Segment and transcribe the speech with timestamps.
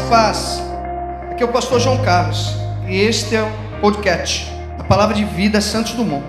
[0.00, 0.62] Paz.
[1.30, 2.54] Aqui é o pastor João Carlos
[2.86, 6.24] e este é o podcast, a palavra de vida Santos Dumont.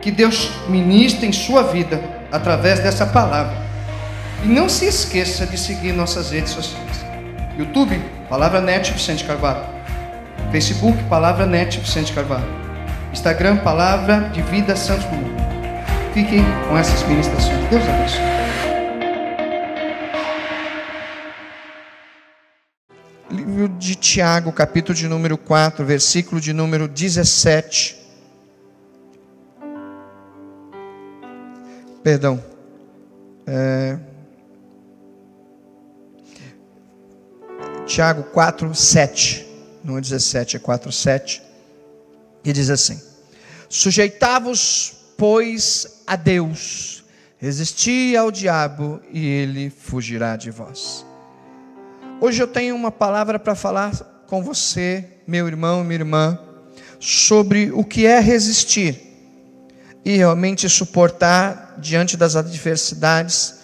[0.00, 2.00] Que Deus ministre em sua vida
[2.30, 3.56] através dessa palavra.
[4.42, 7.04] E não se esqueça de seguir nossas redes sociais.
[7.56, 9.64] YouTube, Palavra Net Vicente Carvalho.
[10.50, 12.48] Facebook, Palavra Net Vicente Carvalho.
[13.12, 15.42] Instagram, Palavra de Vida Santos Dumont.
[16.12, 17.68] Fiquem com essas ministrações.
[17.70, 18.31] Deus abençoe.
[23.82, 27.98] De Tiago, capítulo de número 4, versículo de número 17.
[32.00, 32.42] Perdão.
[33.44, 33.98] É...
[37.84, 39.48] Tiago 4, 7.
[39.82, 41.42] Não é 17, é 4, 7.
[42.44, 43.02] E diz assim:
[43.68, 47.04] Sujeitavos, pois, a Deus,
[47.36, 51.04] resisti ao diabo, e ele fugirá de vós.
[52.24, 53.90] Hoje eu tenho uma palavra para falar
[54.28, 56.38] com você, meu irmão, minha irmã,
[57.00, 58.96] sobre o que é resistir
[60.04, 63.54] e realmente suportar diante das adversidades.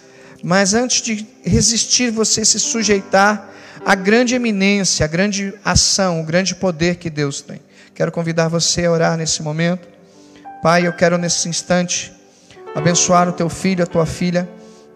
[0.43, 3.49] Mas antes de resistir, você se sujeitar
[3.85, 7.61] à grande eminência, à grande ação, o grande poder que Deus tem.
[7.95, 9.87] Quero convidar você a orar nesse momento.
[10.61, 12.11] Pai, eu quero nesse instante
[12.75, 14.49] abençoar o teu filho, a tua filha,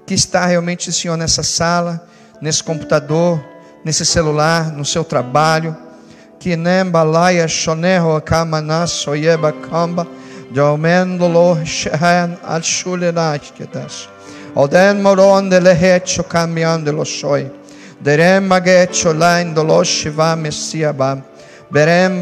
[0.06, 2.10] que está realmente, Senhor, nessa sala,
[2.42, 3.53] nesse computador,
[3.84, 5.76] nesse celular, no seu trabalho.
[6.40, 6.58] Que
[8.88, 10.08] soyeba kamba.
[14.56, 15.02] Oden
[16.30, 17.52] cambiando shoy.
[18.02, 18.42] Derem.
[21.72, 22.22] Berem.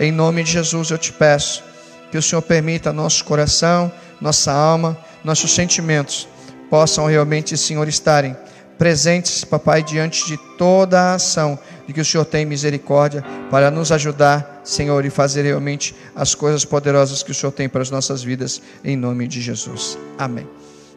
[0.00, 1.62] Em nome de Jesus eu te peço
[2.10, 6.26] que o Senhor permita nosso coração, nossa alma, nossos sentimentos
[6.70, 8.36] possam realmente, Senhor, estarem
[8.80, 13.92] presentes, papai, diante de toda a ação de que o Senhor tem misericórdia para nos
[13.92, 18.22] ajudar, Senhor, e fazer realmente as coisas poderosas que o Senhor tem para as nossas
[18.22, 19.98] vidas, em nome de Jesus.
[20.18, 20.48] Amém.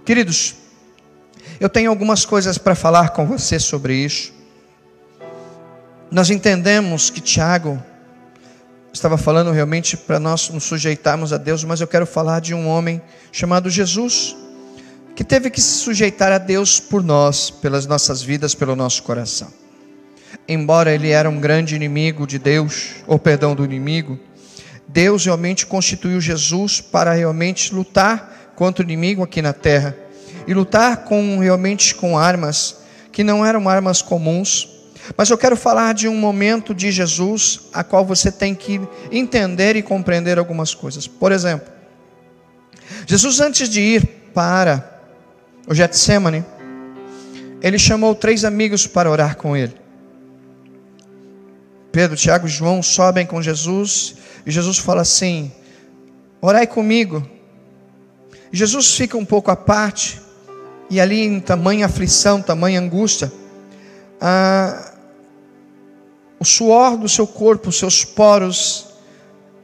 [0.06, 0.56] Queridos,
[1.59, 4.31] eu tenho algumas coisas para falar com você sobre isso.
[6.09, 7.84] Nós entendemos que Tiago
[8.94, 12.66] estava falando realmente para nós nos sujeitarmos a Deus, mas eu quero falar de um
[12.66, 14.38] homem chamado Jesus
[15.16, 19.51] que teve que se sujeitar a Deus por nós, pelas nossas vidas, pelo nosso coração.
[20.47, 24.19] Embora ele era um grande inimigo de Deus, ou perdão do inimigo,
[24.88, 29.96] Deus realmente constituiu Jesus para realmente lutar contra o inimigo aqui na terra
[30.47, 32.78] e lutar com realmente com armas
[33.12, 34.69] que não eram armas comuns.
[35.16, 38.81] Mas eu quero falar de um momento de Jesus a qual você tem que
[39.12, 41.07] entender e compreender algumas coisas.
[41.07, 41.72] Por exemplo,
[43.06, 44.93] Jesus antes de ir para
[45.68, 46.44] o Getsemane,
[47.62, 49.74] ele chamou três amigos para orar com ele.
[51.91, 54.16] Pedro, Tiago e João sobem com Jesus
[54.46, 55.51] e Jesus fala assim:
[56.41, 57.25] Orai comigo.
[58.51, 60.22] Jesus fica um pouco à parte
[60.90, 63.31] e ali em tamanha aflição, tamanha angústia,
[66.40, 68.88] o suor do seu corpo, os seus poros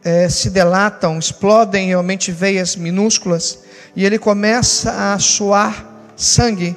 [0.04, 3.60] eh, se delatam, explodem realmente veias minúsculas
[3.96, 5.89] e ele começa a suar
[6.20, 6.76] sangue.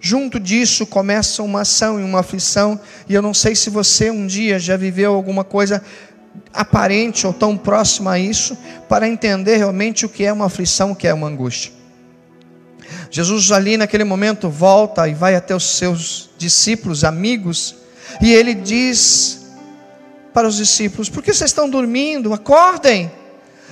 [0.00, 4.26] Junto disso começa uma ação e uma aflição, e eu não sei se você um
[4.26, 5.82] dia já viveu alguma coisa
[6.52, 8.56] aparente ou tão próxima a isso,
[8.88, 11.72] para entender realmente o que é uma aflição, o que é uma angústia.
[13.10, 17.74] Jesus ali naquele momento volta e vai até os seus discípulos, amigos,
[18.20, 19.46] e ele diz
[20.32, 22.32] para os discípulos: Por que vocês estão dormindo?
[22.32, 23.10] Acordem,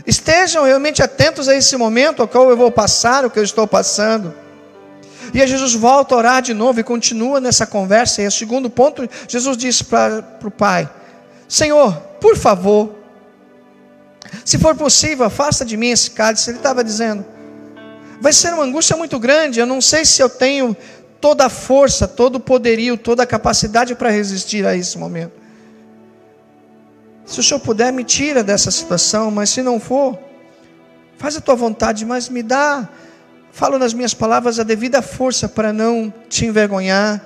[0.06, 3.66] estejam realmente atentos a esse momento ao qual eu vou passar, o que eu estou
[3.66, 4.45] passando.
[5.32, 8.22] E aí Jesus volta a orar de novo e continua nessa conversa.
[8.22, 10.88] E o segundo ponto, Jesus diz para o Pai:
[11.48, 12.94] Senhor, por favor,
[14.44, 16.50] se for possível, afasta de mim esse cálice.
[16.50, 17.24] Ele estava dizendo:
[18.20, 19.60] vai ser uma angústia muito grande.
[19.60, 20.76] Eu não sei se eu tenho
[21.20, 25.32] toda a força, todo o poderio, toda a capacidade para resistir a esse momento.
[27.24, 30.16] Se o Senhor puder, me tira dessa situação, mas se não for,
[31.18, 32.88] faz a tua vontade, mas me dá
[33.56, 37.24] Falo nas minhas palavras a devida força para não te envergonhar,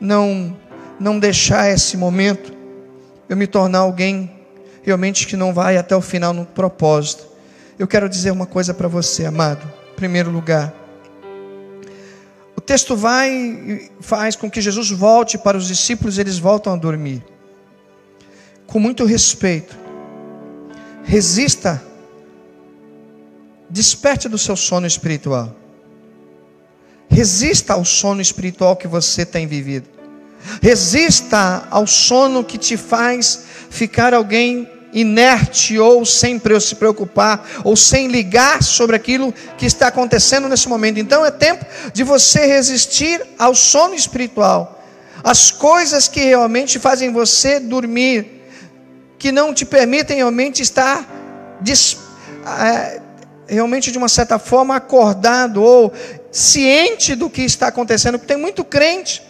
[0.00, 0.56] não
[0.98, 2.50] não deixar esse momento
[3.28, 4.30] eu me tornar alguém
[4.82, 7.28] realmente que não vai até o final no propósito.
[7.78, 9.70] Eu quero dizer uma coisa para você, amado.
[9.92, 10.72] Em primeiro lugar,
[12.56, 17.22] o texto vai faz com que Jesus volte para os discípulos, eles voltam a dormir.
[18.66, 19.76] Com muito respeito.
[21.04, 21.82] Resista
[23.70, 25.54] Desperte do seu sono espiritual.
[27.08, 29.88] Resista ao sono espiritual que você tem vivido.
[30.62, 38.08] Resista ao sono que te faz ficar alguém inerte ou sem se preocupar ou sem
[38.08, 40.98] ligar sobre aquilo que está acontecendo nesse momento.
[40.98, 44.82] Então é tempo de você resistir ao sono espiritual,
[45.22, 48.44] as coisas que realmente fazem você dormir,
[49.18, 51.06] que não te permitem realmente estar
[52.46, 53.00] é,
[53.48, 55.92] realmente de uma certa forma acordado ou
[56.30, 59.22] ciente do que está acontecendo, porque tem muito crente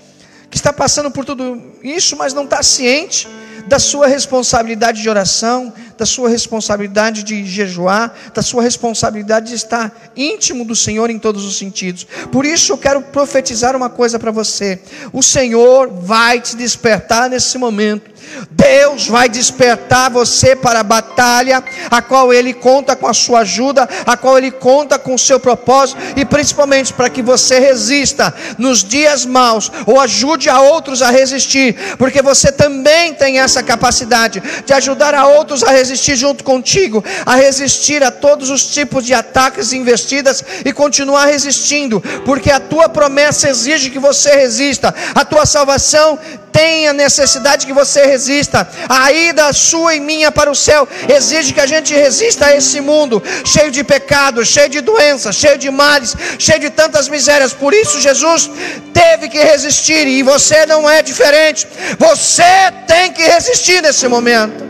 [0.50, 3.28] que está passando por tudo isso, mas não está ciente
[3.66, 10.12] da sua responsabilidade de oração, da sua responsabilidade de jejuar, da sua responsabilidade de estar
[10.16, 12.06] íntimo do Senhor em todos os sentidos.
[12.30, 14.80] Por isso eu quero profetizar uma coisa para você:
[15.12, 18.18] o Senhor vai te despertar nesse momento
[18.50, 23.88] Deus vai despertar você para a batalha, a qual Ele conta com a sua ajuda,
[24.06, 28.84] a qual Ele conta com o seu propósito, e principalmente para que você resista nos
[28.84, 34.72] dias maus, ou ajude a outros a resistir, porque você também tem essa capacidade de
[34.72, 39.73] ajudar a outros a resistir junto contigo, a resistir a todos os tipos de ataques
[39.73, 45.46] e investidas e continuar resistindo, porque a tua promessa exige que você resista, a tua
[45.46, 46.19] salvação
[46.58, 48.69] tem a necessidade que você resista.
[48.88, 52.81] A ida sua e minha para o céu exige que a gente resista a esse
[52.81, 57.52] mundo cheio de pecados, cheio de doenças, cheio de males, cheio de tantas misérias.
[57.52, 58.50] Por isso Jesus
[58.93, 61.69] teve que resistir e você não é diferente.
[61.99, 64.68] Você tem que resistir nesse momento.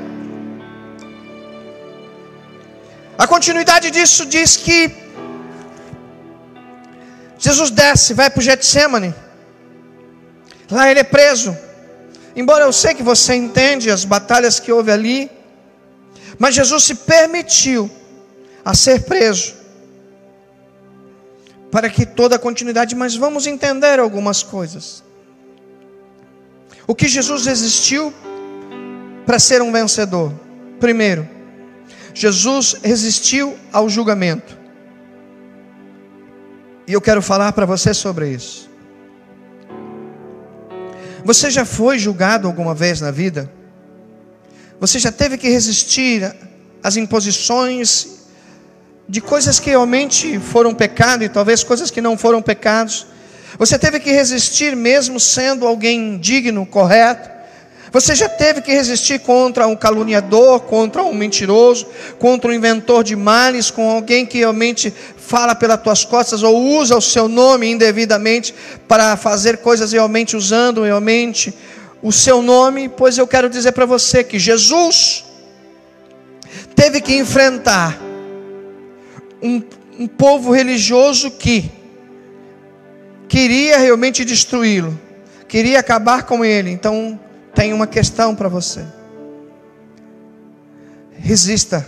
[3.18, 4.96] A continuidade disso diz que
[7.36, 9.12] Jesus desce, vai para o Getsemane.
[10.70, 11.56] Lá ele é preso.
[12.36, 15.28] Embora eu sei que você entende as batalhas que houve ali,
[16.38, 17.90] mas Jesus se permitiu
[18.64, 19.54] a ser preso
[21.72, 25.02] para que toda a continuidade, mas vamos entender algumas coisas.
[26.86, 28.14] O que Jesus resistiu
[29.26, 30.32] para ser um vencedor?
[30.78, 31.37] Primeiro,
[32.14, 34.56] Jesus resistiu ao julgamento.
[36.86, 38.68] E eu quero falar para você sobre isso.
[41.24, 43.52] Você já foi julgado alguma vez na vida?
[44.80, 46.34] Você já teve que resistir
[46.82, 48.18] às imposições
[49.08, 53.06] de coisas que realmente foram pecado e talvez coisas que não foram pecados?
[53.58, 57.37] Você teve que resistir mesmo sendo alguém digno, correto?
[57.90, 61.86] Você já teve que resistir contra um caluniador, contra um mentiroso,
[62.18, 66.96] contra um inventor de males, com alguém que realmente fala pelas tuas costas ou usa
[66.96, 68.54] o seu nome indevidamente
[68.86, 71.54] para fazer coisas realmente usando realmente
[72.02, 72.88] o seu nome?
[72.88, 75.24] Pois eu quero dizer para você que Jesus
[76.74, 77.98] teve que enfrentar
[79.42, 79.62] um,
[79.98, 81.70] um povo religioso que
[83.28, 84.98] queria realmente destruí-lo,
[85.46, 86.70] queria acabar com ele.
[86.70, 87.18] Então,
[87.58, 88.84] tem uma questão para você.
[91.18, 91.84] Resista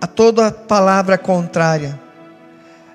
[0.00, 1.98] a toda palavra contrária.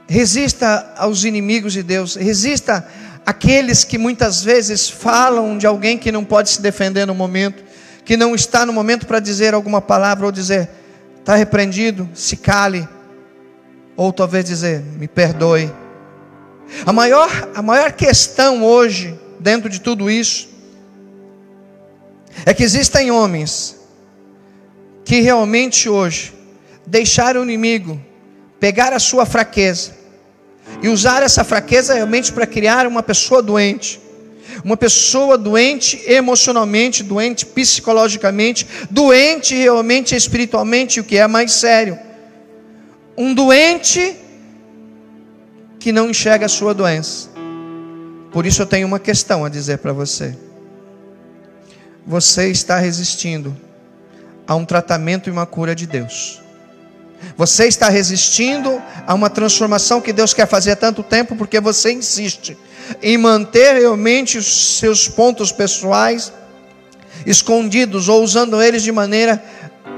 [0.08, 2.16] Resista aos inimigos de Deus.
[2.16, 2.88] Resista
[3.26, 7.62] àqueles que muitas vezes falam de alguém que não pode se defender no momento,
[8.06, 10.70] que não está no momento para dizer alguma palavra ou dizer,
[11.20, 12.88] está repreendido, se cale.
[13.98, 15.70] Ou talvez dizer, me perdoe.
[16.86, 20.55] A maior, a maior questão hoje, dentro de tudo isso,
[22.44, 23.76] é que existem homens
[25.06, 26.34] que realmente hoje
[26.86, 28.02] deixaram o inimigo
[28.60, 29.94] pegar a sua fraqueza
[30.82, 34.02] e usar essa fraqueza realmente para criar uma pessoa doente.
[34.64, 42.00] Uma pessoa doente emocionalmente, doente psicologicamente, doente realmente espiritualmente, o que é mais sério.
[43.18, 44.16] Um doente
[45.80, 47.30] que não enxerga a sua doença.
[48.32, 50.36] Por isso eu tenho uma questão a dizer para você
[52.06, 53.56] você está resistindo
[54.48, 56.42] a um tratamento e uma cura de Deus.
[57.36, 61.92] Você está resistindo a uma transformação que Deus quer fazer há tanto tempo porque você
[61.92, 62.58] insiste
[63.02, 66.32] em manter realmente os seus pontos pessoais
[67.26, 69.44] escondidos ou usando eles de maneira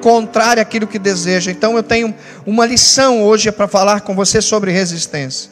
[0.02, 1.52] contrária àquilo que deseja.
[1.52, 5.52] Então eu tenho uma lição hoje para falar com você sobre resistência.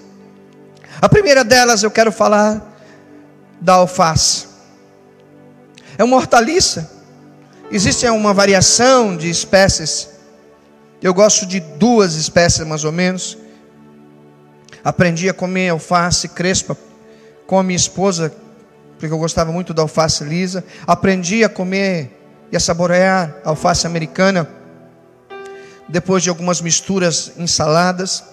[1.02, 2.74] A primeira delas eu quero falar
[3.60, 4.55] da alface.
[5.98, 6.92] É uma hortaliça.
[7.72, 10.10] Existe uma variação de espécies.
[11.02, 13.38] Eu gosto de duas espécies mais ou menos.
[14.84, 16.78] Aprendi a comer alface crespa
[17.48, 18.34] com a minha esposa,
[19.00, 20.64] porque eu gostava muito da alface lisa.
[20.86, 22.12] Aprendi a comer
[22.52, 24.48] e a saborear alface americana
[25.88, 28.24] depois de algumas misturas ensaladas.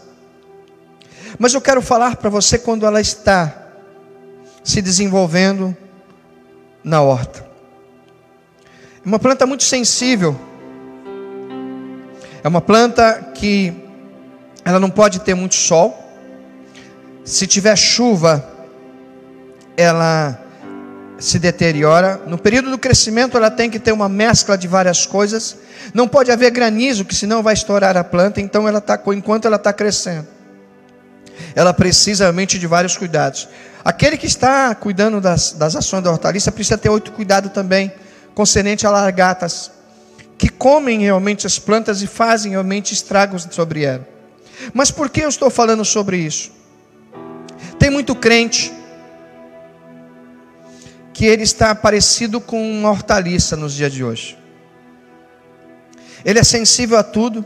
[1.38, 3.70] Mas eu quero falar para você quando ela está
[4.62, 5.76] se desenvolvendo
[6.84, 7.51] na horta.
[9.04, 10.38] É uma planta muito sensível.
[12.44, 13.72] É uma planta que
[14.64, 15.98] ela não pode ter muito sol.
[17.24, 18.48] Se tiver chuva,
[19.76, 20.40] ela
[21.18, 22.20] se deteriora.
[22.26, 25.56] No período do crescimento, ela tem que ter uma mescla de várias coisas.
[25.92, 28.40] Não pode haver granizo, que senão vai estourar a planta.
[28.40, 30.28] Então, ela tá, enquanto ela está crescendo,
[31.56, 33.48] ela precisa realmente de vários cuidados.
[33.84, 37.92] Aquele que está cuidando das, das ações da hortaliça precisa ter outro cuidado também,
[38.34, 39.70] concernente a largatas,
[40.38, 44.08] que comem realmente as plantas e fazem realmente estragos sobre ela.
[44.72, 46.50] Mas por que eu estou falando sobre isso?
[47.78, 48.72] Tem muito crente
[51.12, 54.38] que ele está parecido com uma hortaliça nos dias de hoje.
[56.24, 57.44] Ele é sensível a tudo,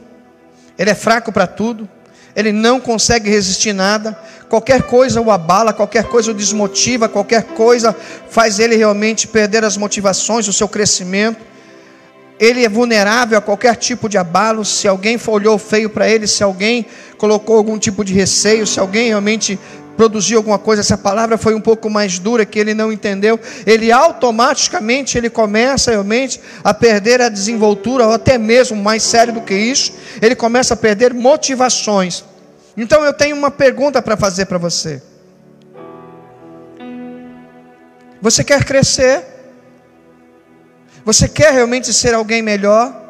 [0.78, 1.88] ele é fraco para tudo,
[2.34, 7.94] ele não consegue resistir nada, qualquer coisa o abala, qualquer coisa o desmotiva, qualquer coisa
[8.28, 11.40] faz ele realmente perder as motivações, o seu crescimento.
[12.38, 14.64] Ele é vulnerável a qualquer tipo de abalo.
[14.64, 16.84] Se alguém olhou feio para ele, se alguém
[17.16, 19.58] colocou algum tipo de receio, se alguém realmente
[19.96, 23.90] produziu alguma coisa, essa palavra foi um pouco mais dura que ele não entendeu, ele
[23.90, 29.54] automaticamente ele começa realmente a perder a desenvoltura, ou até mesmo mais sério do que
[29.54, 32.22] isso, ele começa a perder motivações.
[32.76, 35.02] Então eu tenho uma pergunta para fazer para você.
[38.20, 39.24] Você quer crescer?
[41.04, 43.04] Você quer realmente ser alguém melhor?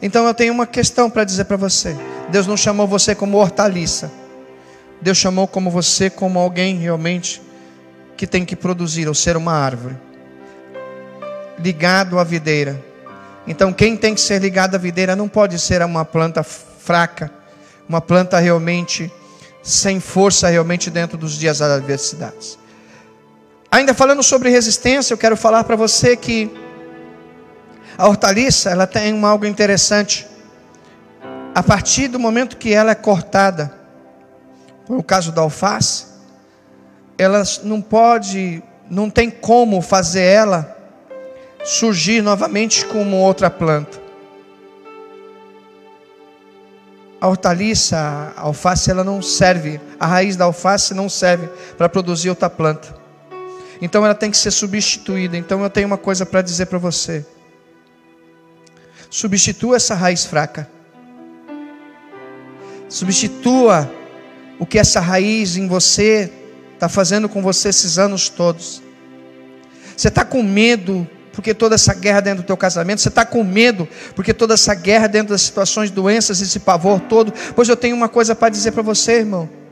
[0.00, 1.96] Então eu tenho uma questão para dizer para você.
[2.30, 4.10] Deus não chamou você como hortaliça.
[5.00, 7.42] Deus chamou como você como alguém realmente
[8.16, 9.96] que tem que produzir ou ser uma árvore
[11.58, 12.82] ligado à videira.
[13.46, 17.30] Então quem tem que ser ligado à videira não pode ser uma planta fraca,
[17.88, 19.12] uma planta realmente
[19.62, 22.58] sem força realmente dentro dos dias das adversidades.
[23.70, 26.50] Ainda falando sobre resistência, eu quero falar para você que
[27.96, 30.26] a hortaliça, ela tem algo interessante.
[31.54, 33.72] A partir do momento que ela é cortada,
[34.88, 36.06] no caso da alface,
[37.16, 40.76] ela não pode, não tem como fazer ela
[41.64, 44.03] surgir novamente como outra planta.
[47.24, 47.96] A hortaliça,
[48.36, 52.94] a alface, ela não serve, a raiz da alface não serve para produzir outra planta.
[53.80, 55.34] Então ela tem que ser substituída.
[55.34, 57.24] Então eu tenho uma coisa para dizer para você.
[59.08, 60.68] Substitua essa raiz fraca.
[62.90, 63.90] Substitua
[64.58, 66.30] o que essa raiz em você
[66.74, 68.82] está fazendo com você esses anos todos.
[69.96, 73.42] Você está com medo porque toda essa guerra dentro do teu casamento, você está com
[73.42, 77.32] medo porque toda essa guerra dentro das situações, doenças, esse pavor todo.
[77.54, 79.63] Pois eu tenho uma coisa para dizer para você, irmão.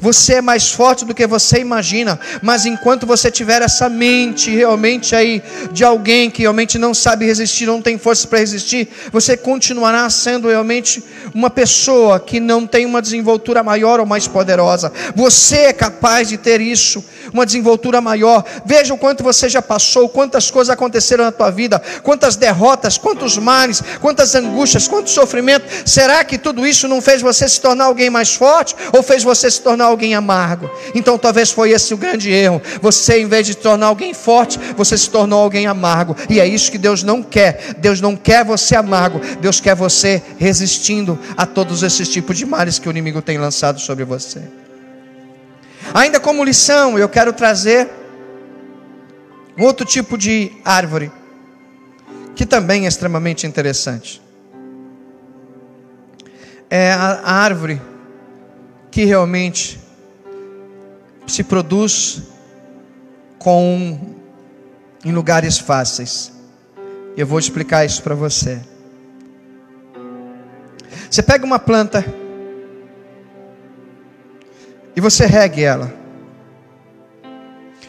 [0.00, 5.14] Você é mais forte do que você imagina, mas enquanto você tiver essa mente realmente
[5.14, 5.42] aí
[5.72, 10.48] de alguém que realmente não sabe resistir, não tem força para resistir, você continuará sendo
[10.48, 11.02] realmente
[11.34, 14.92] uma pessoa que não tem uma desenvoltura maior ou mais poderosa.
[15.14, 18.44] Você é capaz de ter isso, uma desenvoltura maior.
[18.64, 23.36] Veja o quanto você já passou, quantas coisas aconteceram na tua vida, quantas derrotas, quantos
[23.36, 25.66] males, quantas angústias, quanto sofrimento.
[25.84, 29.50] Será que tudo isso não fez você se tornar alguém mais forte ou fez você
[29.50, 30.70] se tornar alguém amargo.
[30.94, 32.60] Então talvez foi esse o grande erro.
[32.80, 36.16] Você, em vez de tornar alguém forte, você se tornou alguém amargo.
[36.28, 37.74] E é isso que Deus não quer.
[37.78, 39.20] Deus não quer você amargo.
[39.40, 43.80] Deus quer você resistindo a todos esses tipos de males que o inimigo tem lançado
[43.80, 44.42] sobre você.
[45.94, 47.88] Ainda como lição, eu quero trazer
[49.58, 51.10] outro tipo de árvore
[52.34, 54.22] que também é extremamente interessante.
[56.70, 57.80] É a árvore
[58.98, 59.78] que realmente
[61.24, 62.20] se produz
[63.38, 63.96] com
[65.04, 66.32] em lugares fáceis.
[67.16, 68.60] Eu vou explicar isso para você.
[71.08, 72.04] Você pega uma planta
[74.96, 75.94] e você regue ela.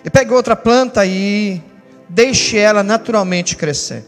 [0.05, 1.59] E pega outra planta e
[2.07, 4.05] deixe ela naturalmente crescer.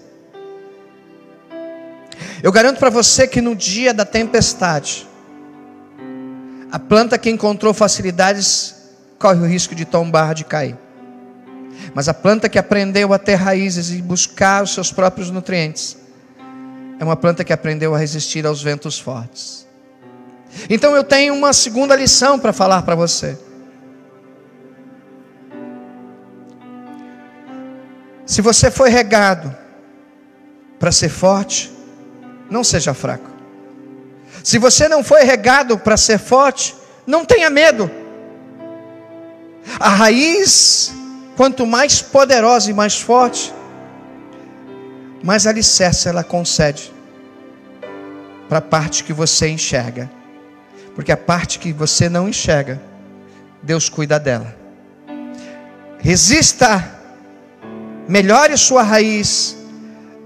[2.44, 5.10] Eu garanto para você que no dia da tempestade,
[6.72, 8.76] a planta que encontrou facilidades
[9.20, 10.78] corre o risco de tombar, de cair.
[11.94, 15.98] Mas a planta que aprendeu a ter raízes e buscar os seus próprios nutrientes,
[17.00, 19.68] é uma planta que aprendeu a resistir aos ventos fortes.
[20.70, 23.38] Então eu tenho uma segunda lição para falar para você.
[28.26, 29.54] Se você foi regado
[30.80, 31.72] para ser forte,
[32.50, 33.31] não seja fraco.
[34.44, 37.90] Se você não foi regado para ser forte, não tenha medo.
[39.80, 40.92] A raiz,
[41.36, 43.54] quanto mais poderosa e mais forte,
[45.24, 46.92] mais alicerce ela concede
[48.50, 50.10] para a parte que você enxerga.
[50.96, 52.82] Porque a parte que você não enxerga,
[53.62, 54.56] Deus cuida dela.
[56.00, 57.00] Resista,
[58.08, 59.56] melhore sua raiz,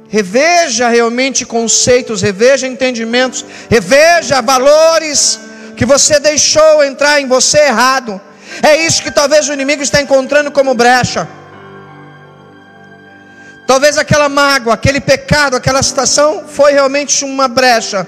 [0.08, 5.40] reveja realmente conceitos, reveja entendimentos, reveja valores
[5.76, 8.22] que você deixou entrar em você errado.
[8.62, 11.28] É isso que talvez o inimigo está encontrando como brecha.
[13.68, 18.08] Talvez aquela mágoa, aquele pecado, aquela situação foi realmente uma brecha.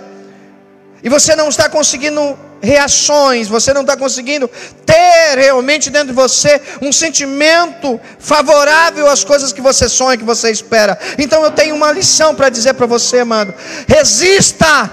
[1.04, 4.50] E você não está conseguindo reações, você não está conseguindo
[4.86, 10.50] ter realmente dentro de você um sentimento favorável às coisas que você sonha, que você
[10.52, 10.98] espera.
[11.18, 13.54] Então eu tenho uma lição para dizer para você, amado:
[13.88, 14.92] resista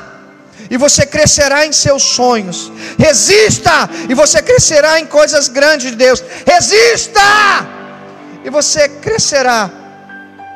[0.71, 2.73] e você crescerá em seus sonhos.
[2.99, 6.23] Resista e você crescerá em coisas grandes de Deus.
[6.47, 7.21] Resista
[8.45, 9.71] e você crescerá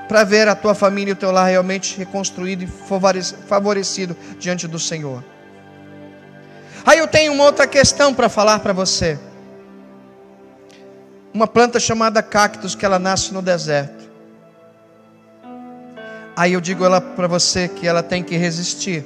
[0.08, 2.68] para ver a tua família e o teu lar realmente reconstruído e
[3.46, 5.22] favorecido diante do Senhor.
[6.88, 9.18] Aí eu tenho uma outra questão para falar para você.
[11.34, 14.08] Uma planta chamada cactus que ela nasce no deserto.
[16.34, 19.04] Aí eu digo ela para você que ela tem que resistir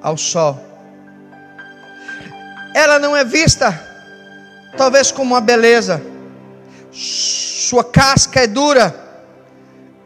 [0.00, 0.58] ao sol.
[2.74, 3.78] Ela não é vista
[4.74, 6.00] talvez como uma beleza.
[6.90, 8.98] Sua casca é dura.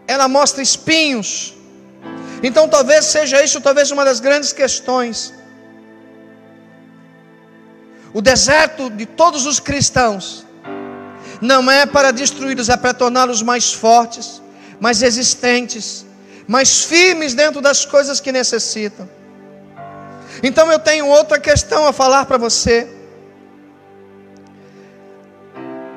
[0.09, 1.54] Ela mostra espinhos.
[2.43, 5.33] Então talvez seja isso talvez uma das grandes questões.
[8.13, 10.47] O deserto de todos os cristãos
[11.41, 14.41] não é para destruí-los, é para torná-los mais fortes,
[14.81, 16.07] mais resistentes,
[16.47, 19.09] mais firmes dentro das coisas que necessitam.
[20.43, 22.89] Então eu tenho outra questão a falar para você.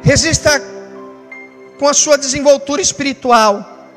[0.01, 0.61] Resista
[1.77, 3.87] com a sua desenvoltura espiritual.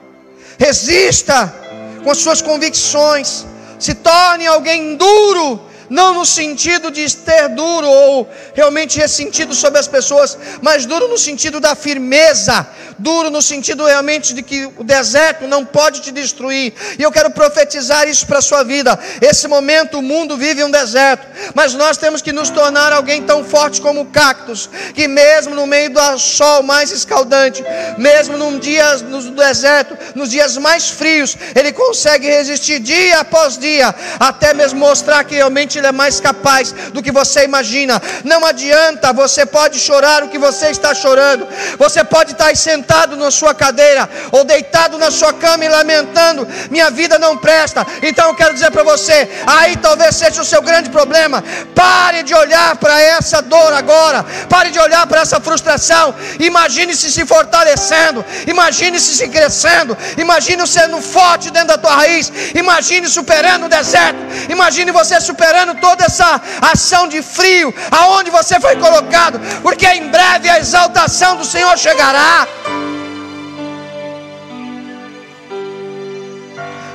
[0.59, 1.60] Resista
[2.03, 3.47] com as suas convicções,
[3.79, 5.61] se torne alguém duro
[5.91, 11.19] não no sentido de ter duro ou realmente ressentido sobre as pessoas, mas duro no
[11.19, 12.65] sentido da firmeza,
[13.01, 16.73] duro no sentido realmente de que o deserto não pode te destruir.
[16.99, 18.99] E eu quero profetizar isso para a sua vida.
[19.21, 23.43] Esse momento o mundo vive um deserto, mas nós temos que nos tornar alguém tão
[23.43, 27.65] forte como o cactus, que mesmo no meio do sol mais escaldante,
[27.97, 33.95] mesmo num dia no deserto, nos dias mais frios, ele consegue resistir dia após dia,
[34.19, 38.01] até mesmo mostrar que realmente ele é mais capaz do que você imagina.
[38.25, 41.47] Não adianta, você pode chorar o que você está chorando,
[41.79, 46.91] você pode estar sentado na sua cadeira ou deitado na sua cama e lamentando: minha
[46.91, 47.87] vida não presta.
[48.03, 51.43] Então eu quero dizer para você: aí talvez seja o seu grande problema.
[51.75, 56.15] Pare de olhar para essa dor agora, pare de olhar para essa frustração.
[56.39, 63.67] Imagine-se se fortalecendo, imagine-se se crescendo, imagine sendo forte dentro da tua raiz, imagine superando
[63.67, 69.87] o deserto, imagine você superando toda essa ação de frio, aonde você foi colocado, porque
[69.87, 72.47] em breve a exaltação do Senhor chegará.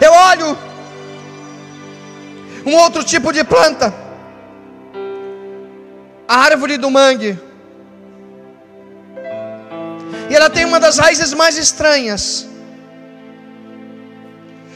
[0.01, 0.58] Eu olho
[2.65, 3.93] um outro tipo de planta,
[6.27, 7.39] a árvore do mangue.
[10.29, 12.47] E ela tem uma das raízes mais estranhas.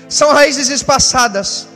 [0.08, 1.67] São raízes espaçadas.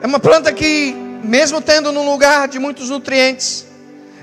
[0.00, 3.66] É uma planta que, mesmo tendo num lugar de muitos nutrientes,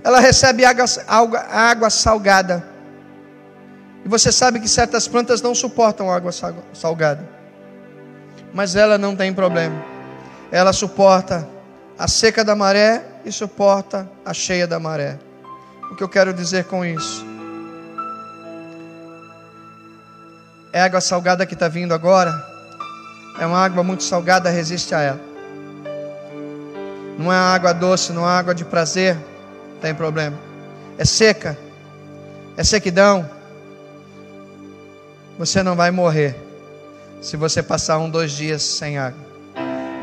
[0.04, 2.72] ela recebe água, água, água salgada.
[4.06, 6.32] E você sabe que certas plantas não suportam água
[6.74, 7.28] salgada.
[8.54, 9.76] Mas ela não tem problema.
[10.52, 11.48] Ela suporta
[11.98, 15.18] a seca da maré e suporta a cheia da maré.
[15.92, 17.26] O que eu quero dizer com isso?
[20.72, 22.34] É água salgada que está vindo agora.
[23.39, 25.34] É uma água muito salgada, resiste a ela
[27.18, 29.18] não é água doce, não é água de prazer,
[29.82, 30.38] tem problema.
[30.98, 31.58] É seca,
[32.58, 33.30] é sequidão.
[35.38, 36.36] Você não vai morrer
[37.22, 39.19] se você passar um, dois dias sem água.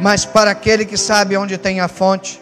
[0.01, 2.41] Mas para aquele que sabe onde tem a fonte,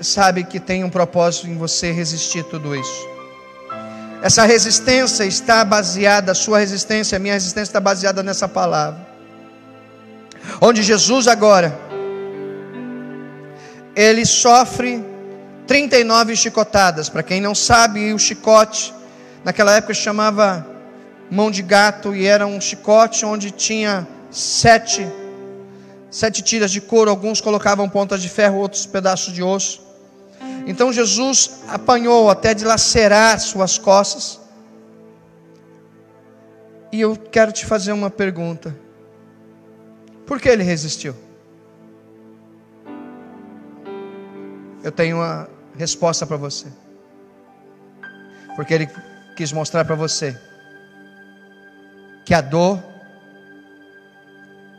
[0.00, 3.08] sabe que tem um propósito em você resistir tudo isso.
[4.20, 9.06] Essa resistência está baseada, a sua resistência, a minha resistência está baseada nessa palavra.
[10.60, 11.76] Onde Jesus agora
[13.94, 15.04] ele sofre
[15.66, 17.08] 39 chicotadas.
[17.08, 18.92] Para quem não sabe, o chicote,
[19.44, 20.66] naquela época chamava
[21.32, 25.10] mão de gato, e era um chicote onde tinha sete,
[26.10, 27.08] sete tiras de couro.
[27.08, 29.80] Alguns colocavam pontas de ferro, outros pedaços de osso.
[30.66, 34.38] Então Jesus apanhou até dilacerar suas costas.
[36.92, 38.76] E eu quero te fazer uma pergunta:
[40.26, 41.16] por que ele resistiu?
[44.84, 46.66] Eu tenho uma resposta para você.
[48.54, 48.90] Porque ele
[49.34, 50.38] quis mostrar para você
[52.24, 52.82] que a dor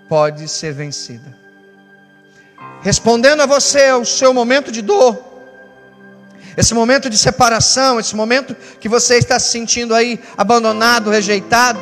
[0.08, 1.36] pode ser vencida.
[2.82, 5.32] Respondendo a você o seu momento de dor,
[6.56, 11.80] esse momento de separação, esse momento que você está se sentindo aí abandonado, rejeitado,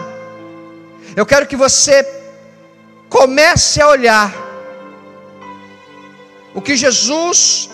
[1.16, 2.08] eu quero que você
[3.10, 4.34] comece a olhar
[6.54, 7.70] o que Jesus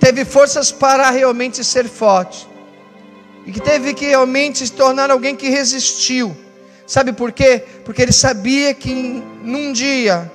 [0.00, 2.49] teve forças para realmente ser forte
[3.50, 6.36] e que teve que realmente se tornar alguém que resistiu.
[6.86, 7.64] Sabe por quê?
[7.84, 8.92] Porque ele sabia que
[9.42, 10.30] num dia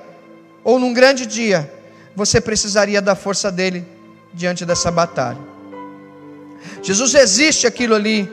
[0.62, 1.72] ou num grande dia
[2.14, 3.86] você precisaria da força dele
[4.34, 5.38] diante dessa batalha.
[6.82, 8.30] Jesus resiste aquilo ali,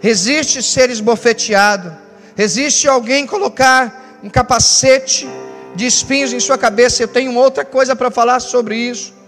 [0.00, 1.96] resiste ser esbofeteado,
[2.34, 5.28] resiste alguém colocar um capacete
[5.76, 7.00] de espinhos em sua cabeça.
[7.00, 9.19] Eu tenho outra coisa para falar sobre isso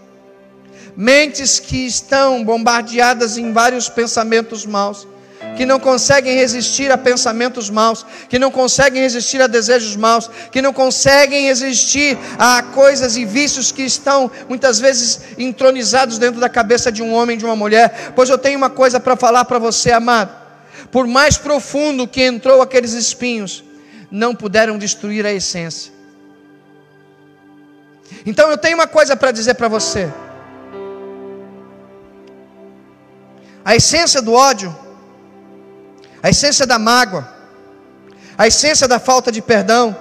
[0.96, 5.06] mentes que estão bombardeadas em vários pensamentos maus,
[5.56, 10.62] que não conseguem resistir a pensamentos maus, que não conseguem resistir a desejos maus, que
[10.62, 16.92] não conseguem resistir a coisas e vícios que estão muitas vezes entronizados dentro da cabeça
[16.92, 18.12] de um homem, de uma mulher.
[18.14, 20.42] Pois eu tenho uma coisa para falar para você, amado.
[20.90, 23.64] Por mais profundo que entrou aqueles espinhos,
[24.10, 25.92] não puderam destruir a essência.
[28.24, 30.08] Então eu tenho uma coisa para dizer para você.
[33.64, 34.76] A essência do ódio,
[36.22, 37.28] a essência da mágoa,
[38.36, 39.96] a essência da falta de perdão,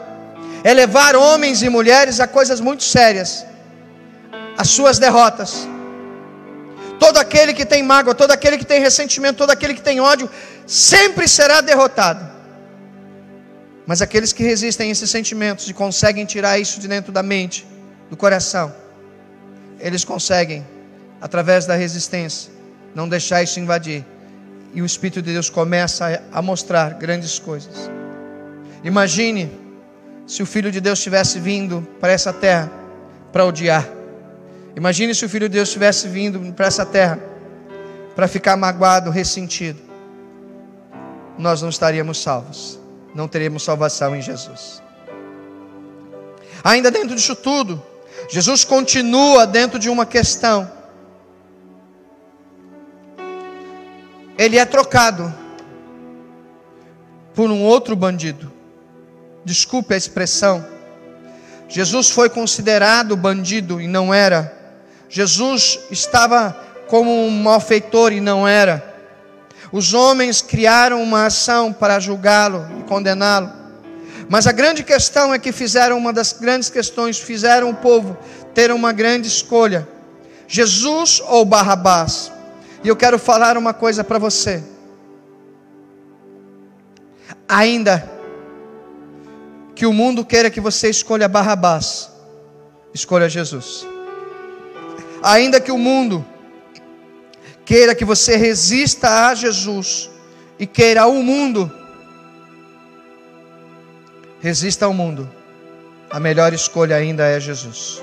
[0.64, 3.46] é levar homens e mulheres a coisas muito sérias,
[4.58, 5.68] as suas derrotas.
[7.00, 10.30] Todo aquele que tem mágoa, todo aquele que tem ressentimento, todo aquele que tem ódio,
[10.68, 12.30] sempre será derrotado.
[13.88, 17.68] Mas aqueles que resistem a esses sentimentos e conseguem tirar isso de dentro da mente,
[18.10, 18.74] do coração,
[19.80, 20.66] eles conseguem,
[21.20, 22.52] através da resistência,
[22.94, 24.06] não deixar isso invadir.
[24.74, 27.90] E o Espírito de Deus começa a mostrar grandes coisas.
[28.84, 29.52] Imagine
[30.26, 32.72] se o Filho de Deus tivesse vindo para essa terra
[33.32, 33.88] para odiar.
[34.76, 37.20] Imagine se o Filho de Deus tivesse vindo para essa terra
[38.16, 39.80] para ficar magoado, ressentido.
[41.38, 42.80] Nós não estaríamos salvos.
[43.14, 44.82] Não teríamos salvação em Jesus.
[46.64, 47.84] Ainda dentro disso tudo,
[48.30, 50.72] Jesus continua dentro de uma questão
[54.42, 55.32] ele é trocado
[57.36, 58.52] por um outro bandido.
[59.46, 60.66] Desculpe a expressão.
[61.70, 64.52] Jesus foi considerado bandido e não era.
[65.08, 68.84] Jesus estava como um malfeitor e não era.
[69.72, 73.52] Os homens criaram uma ação para julgá-lo e condená-lo.
[74.28, 78.18] Mas a grande questão é que fizeram uma das grandes questões, fizeram o povo
[78.56, 79.88] ter uma grande escolha:
[80.48, 82.32] Jesus ou Barrabás.
[82.84, 84.64] E eu quero falar uma coisa para você.
[87.48, 88.10] Ainda
[89.76, 92.10] que o mundo queira que você escolha Barrabás,
[92.94, 93.86] escolha Jesus.
[95.22, 96.26] Ainda que o mundo
[97.64, 100.10] queira que você resista a Jesus
[100.58, 101.72] e queira o mundo,
[104.40, 105.30] resista ao mundo.
[106.10, 108.02] A melhor escolha ainda é Jesus.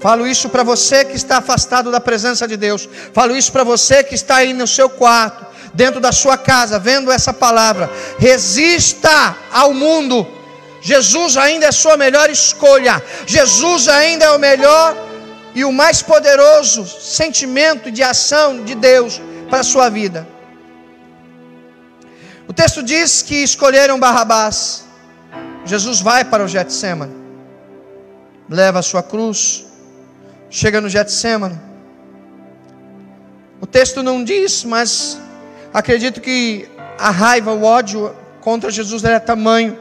[0.00, 2.88] Falo isso para você que está afastado da presença de Deus.
[3.12, 7.10] Falo isso para você que está aí no seu quarto, dentro da sua casa, vendo
[7.10, 7.90] essa palavra.
[8.18, 10.26] Resista ao mundo.
[10.80, 13.02] Jesus ainda é a sua melhor escolha.
[13.26, 14.96] Jesus ainda é o melhor
[15.54, 20.26] e o mais poderoso sentimento de ação de Deus para a sua vida.
[22.46, 24.84] O texto diz que escolheram Barrabás.
[25.64, 27.14] Jesus vai para o Getsemane,
[28.48, 29.67] leva a sua cruz,
[30.50, 31.58] chega no Getsemane.
[33.60, 35.20] O texto não diz, mas
[35.72, 39.78] acredito que a raiva, o ódio contra Jesus era tamanho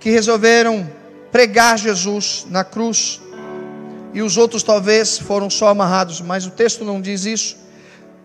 [0.00, 0.90] que resolveram
[1.30, 3.20] pregar Jesus na cruz.
[4.12, 7.56] E os outros talvez foram só amarrados, mas o texto não diz isso.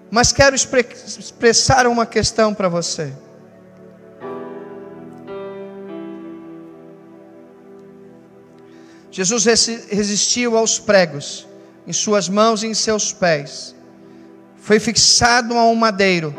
[0.10, 3.14] Mas quero expressar uma questão para você.
[9.12, 11.48] Jesus resistiu aos pregos,
[11.86, 13.76] em suas mãos e em seus pés.
[14.58, 16.36] Foi fixado a um madeiro,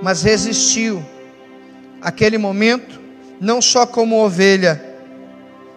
[0.00, 1.04] mas resistiu
[2.00, 3.00] aquele momento,
[3.40, 4.82] não só como ovelha,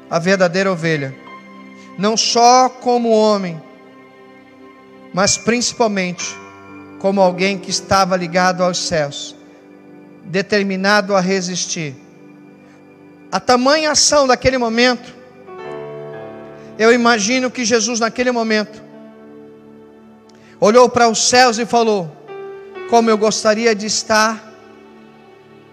[0.09, 1.15] a verdadeira ovelha,
[1.97, 3.61] não só como homem,
[5.13, 6.25] mas principalmente
[6.99, 9.35] como alguém que estava ligado aos céus,
[10.25, 11.95] determinado a resistir.
[13.31, 15.16] A tamanha ação daquele momento,
[16.77, 18.81] eu imagino que Jesus, naquele momento,
[20.59, 22.11] olhou para os céus e falou:
[22.89, 24.53] Como eu gostaria de estar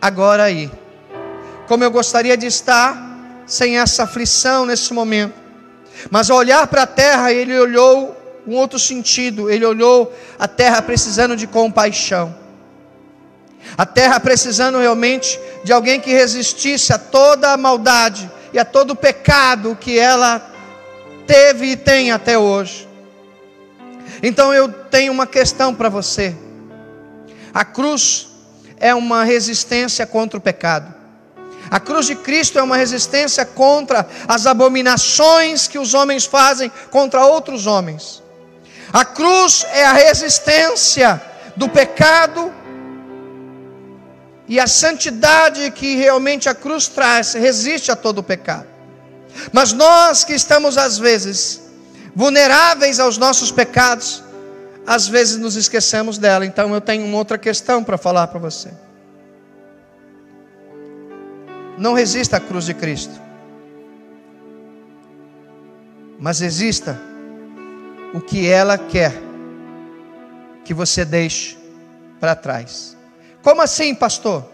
[0.01, 0.71] agora aí,
[1.67, 3.15] como eu gostaria de estar
[3.47, 5.35] sem essa aflição nesse momento.
[6.11, 10.83] Mas ao olhar para a terra, ele olhou um outro sentido, ele olhou a terra
[10.83, 12.35] precisando de compaixão.
[13.77, 18.91] A terra precisando realmente de alguém que resistisse a toda a maldade e a todo
[18.91, 20.54] o pecado que ela
[21.27, 22.89] teve e tem até hoje.
[24.23, 26.35] Então eu tenho uma questão para você.
[27.53, 28.29] A cruz
[28.79, 30.95] é uma resistência contra o pecado.
[31.71, 37.25] A cruz de Cristo é uma resistência contra as abominações que os homens fazem contra
[37.25, 38.23] outros homens.
[38.93, 41.21] A cruz é a resistência
[41.57, 42.53] do pecado
[44.47, 48.74] e a santidade que realmente a cruz traz, resiste a todo o pecado.
[49.53, 51.63] Mas nós que estamos às vezes
[52.15, 54.23] vulneráveis aos nossos pecados,
[54.87, 56.45] às vezes nos esquecemos dela.
[56.47, 58.71] Então eu tenho uma outra questão para falar para você.
[61.77, 63.21] Não resista à cruz de Cristo.
[66.19, 66.99] Mas resista
[68.13, 69.13] o que ela quer
[70.65, 71.59] que você deixe
[72.21, 72.97] para trás.
[73.43, 74.49] Como assim, pastor?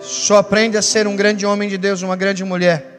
[0.00, 2.95] Só aprende a ser um grande homem de Deus, uma grande mulher,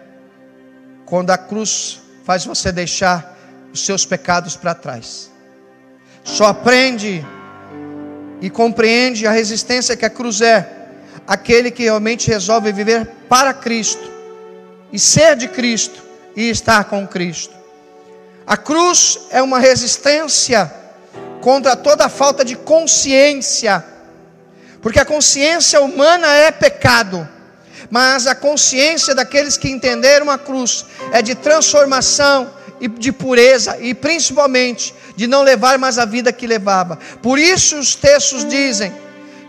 [1.08, 3.36] quando a cruz faz você deixar
[3.74, 5.32] os seus pecados para trás.
[6.22, 7.26] Só aprende
[8.42, 10.70] e compreende a resistência que a cruz é
[11.26, 14.12] aquele que realmente resolve viver para Cristo
[14.92, 16.04] e ser de Cristo
[16.36, 17.56] e estar com Cristo.
[18.46, 20.72] A cruz é uma resistência
[21.42, 23.84] contra toda a falta de consciência,
[24.82, 27.28] porque a consciência humana é pecado,
[27.90, 33.94] mas a consciência daqueles que entenderam a cruz é de transformação e de pureza e
[33.94, 37.00] principalmente de não levar mais a vida que levava.
[37.22, 38.94] Por isso os textos dizem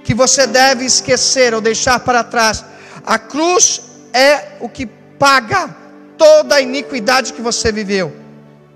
[0.03, 2.65] que você deve esquecer ou deixar para trás.
[3.05, 5.77] A cruz é o que paga
[6.17, 8.17] toda a iniquidade que você viveu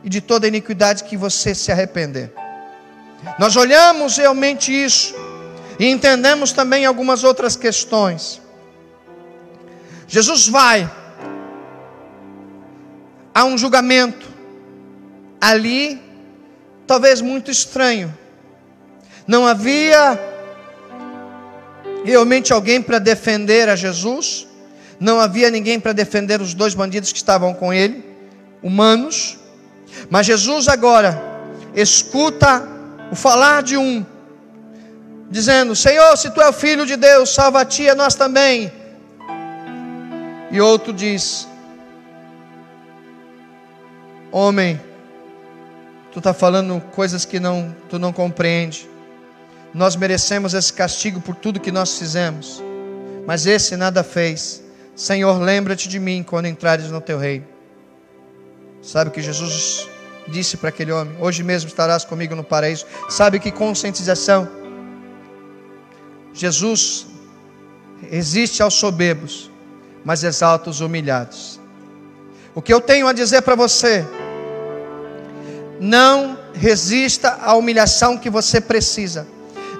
[0.04, 2.30] e de toda a iniquidade que você se arrepender.
[3.38, 5.14] Nós olhamos realmente isso
[5.78, 8.41] e entendemos também algumas outras questões.
[10.12, 10.90] Jesus vai
[13.34, 14.28] a um julgamento
[15.40, 15.98] ali,
[16.86, 18.14] talvez muito estranho.
[19.26, 20.20] Não havia
[22.04, 24.46] realmente alguém para defender a Jesus,
[25.00, 28.04] não havia ninguém para defender os dois bandidos que estavam com ele,
[28.62, 29.38] humanos,
[30.10, 31.18] mas Jesus agora
[31.74, 32.68] escuta
[33.10, 34.04] o falar de um,
[35.30, 38.14] dizendo: Senhor, se tu é o filho de Deus, salva a ti e a nós
[38.14, 38.81] também.
[40.52, 41.48] E outro diz:
[44.30, 44.78] Homem,
[46.12, 48.88] tu está falando coisas que não, tu não compreende.
[49.72, 52.62] Nós merecemos esse castigo por tudo que nós fizemos,
[53.26, 54.62] mas esse nada fez.
[54.94, 57.46] Senhor, lembra-te de mim quando entrares no teu reino.
[58.82, 59.88] Sabe o que Jesus
[60.28, 62.84] disse para aquele homem: Hoje mesmo estarás comigo no paraíso.
[63.08, 64.46] Sabe que conscientização?
[66.34, 67.06] Jesus
[68.10, 69.50] resiste aos soberbos,
[70.04, 71.60] mas exalta os humilhados.
[72.54, 74.04] O que eu tenho a dizer para você,
[75.80, 79.26] não resista à humilhação que você precisa.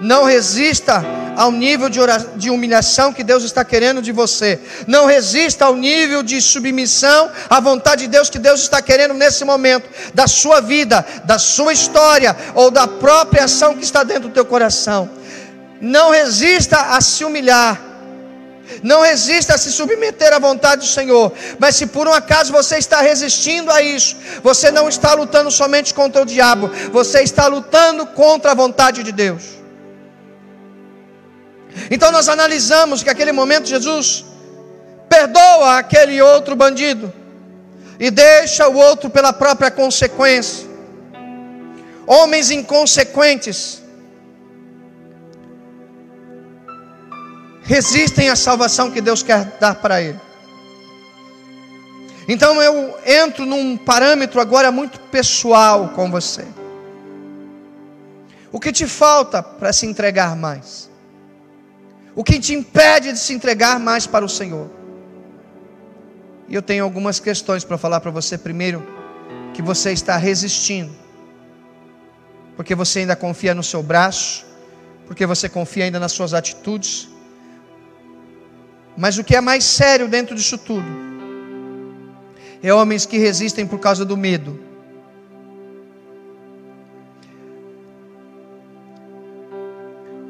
[0.00, 1.04] Não resista
[1.36, 1.88] ao nível
[2.36, 4.58] de, humilhação que Deus está querendo de você.
[4.86, 9.44] Não resista ao nível de submissão à vontade de Deus que Deus está querendo nesse
[9.44, 14.34] momento, da sua vida, da sua história ou da própria ação que está dentro do
[14.34, 15.08] teu coração.
[15.80, 17.91] Não resista a se humilhar.
[18.82, 21.32] Não resista a se submeter à vontade do Senhor.
[21.58, 25.92] Mas se por um acaso você está resistindo a isso, você não está lutando somente
[25.92, 29.42] contra o diabo, você está lutando contra a vontade de Deus.
[31.90, 34.24] Então nós analisamos que aquele momento Jesus
[35.08, 37.12] perdoa aquele outro bandido
[37.98, 40.66] e deixa o outro pela própria consequência.
[42.06, 43.81] Homens inconsequentes
[47.62, 50.18] resistem à salvação que Deus quer dar para ele.
[52.28, 56.46] Então eu entro num parâmetro agora muito pessoal com você.
[58.50, 60.90] O que te falta para se entregar mais?
[62.14, 64.70] O que te impede de se entregar mais para o Senhor?
[66.48, 68.36] E eu tenho algumas questões para falar para você.
[68.36, 68.86] Primeiro,
[69.54, 71.02] que você está resistindo
[72.56, 74.44] porque você ainda confia no seu braço,
[75.06, 77.08] porque você confia ainda nas suas atitudes.
[78.96, 80.86] Mas o que é mais sério dentro disso tudo
[82.62, 84.60] é homens que resistem por causa do medo.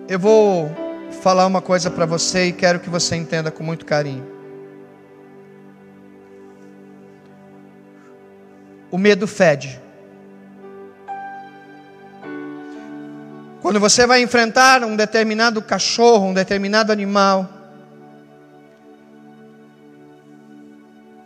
[0.09, 0.71] Eu vou
[1.23, 4.27] falar uma coisa para você e quero que você entenda com muito carinho.
[8.91, 9.81] O medo fede.
[13.61, 17.62] Quando você vai enfrentar um determinado cachorro, um determinado animal,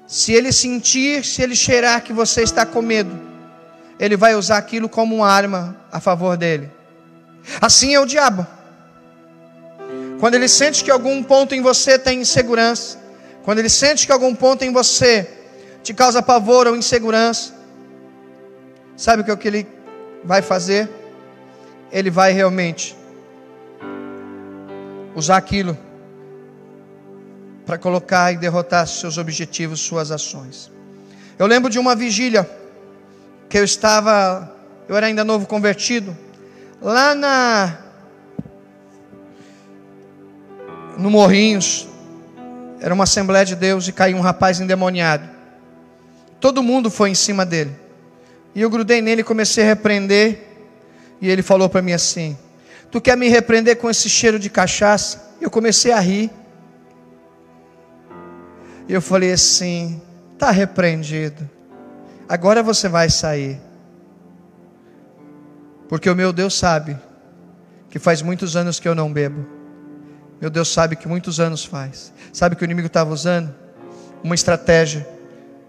[0.06, 3.10] se ele sentir, se ele cheirar que você está com medo,
[3.98, 6.70] ele vai usar aquilo como uma arma a favor dele.
[7.60, 8.46] Assim é o diabo.
[10.20, 12.98] Quando ele sente que algum ponto em você tem insegurança,
[13.44, 15.28] quando ele sente que algum ponto em você
[15.82, 17.54] te causa pavor ou insegurança,
[18.96, 19.68] sabe o que, é que ele
[20.24, 20.88] vai fazer?
[21.92, 22.96] Ele vai realmente
[25.14, 25.76] usar aquilo
[27.66, 30.70] para colocar e derrotar seus objetivos, suas ações.
[31.36, 32.48] Eu lembro de uma vigília
[33.48, 34.54] que eu estava,
[34.88, 36.16] eu era ainda novo convertido,
[36.80, 37.78] lá na
[40.96, 41.86] no Morrinhos,
[42.80, 45.28] era uma Assembleia de Deus e caiu um rapaz endemoniado.
[46.40, 47.74] Todo mundo foi em cima dele.
[48.54, 50.44] E eu grudei nele e comecei a repreender.
[51.20, 52.36] E ele falou para mim assim:
[52.90, 55.34] Tu quer me repreender com esse cheiro de cachaça?
[55.40, 56.30] Eu comecei a rir.
[58.88, 60.00] E eu falei assim:
[60.36, 61.48] Está repreendido.
[62.28, 63.58] Agora você vai sair.
[65.88, 66.96] Porque o meu Deus sabe
[67.88, 69.46] que faz muitos anos que eu não bebo.
[70.40, 72.12] Meu Deus sabe que muitos anos faz.
[72.32, 73.54] Sabe que o inimigo estava usando?
[74.22, 75.08] Uma estratégia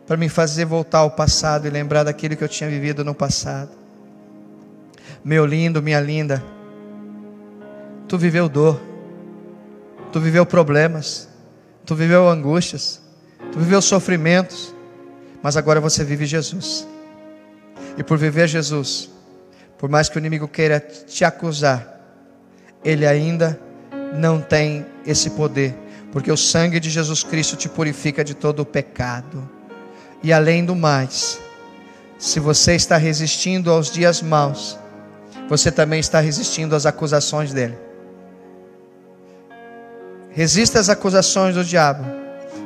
[0.06, 3.72] para me fazer voltar ao passado e lembrar daquilo que eu tinha vivido no passado.
[5.24, 6.44] Meu lindo, minha linda,
[8.08, 8.82] tu viveu dor,
[10.12, 11.30] tu viveu problemas,
[11.86, 13.02] tu viveu angústias,
[13.58, 14.74] viveu sofrimentos,
[15.42, 16.88] mas agora você vive Jesus.
[17.98, 19.10] E por viver Jesus,
[19.78, 22.00] por mais que o inimigo queira te acusar,
[22.84, 23.60] ele ainda
[24.16, 25.76] não tem esse poder,
[26.12, 29.50] porque o sangue de Jesus Cristo te purifica de todo o pecado.
[30.24, 31.40] E além do mais,
[32.18, 34.78] se você está resistindo aos dias maus,
[35.50, 37.78] você também está resistindo às acusações dele.
[40.32, 42.17] Resista às acusações do diabo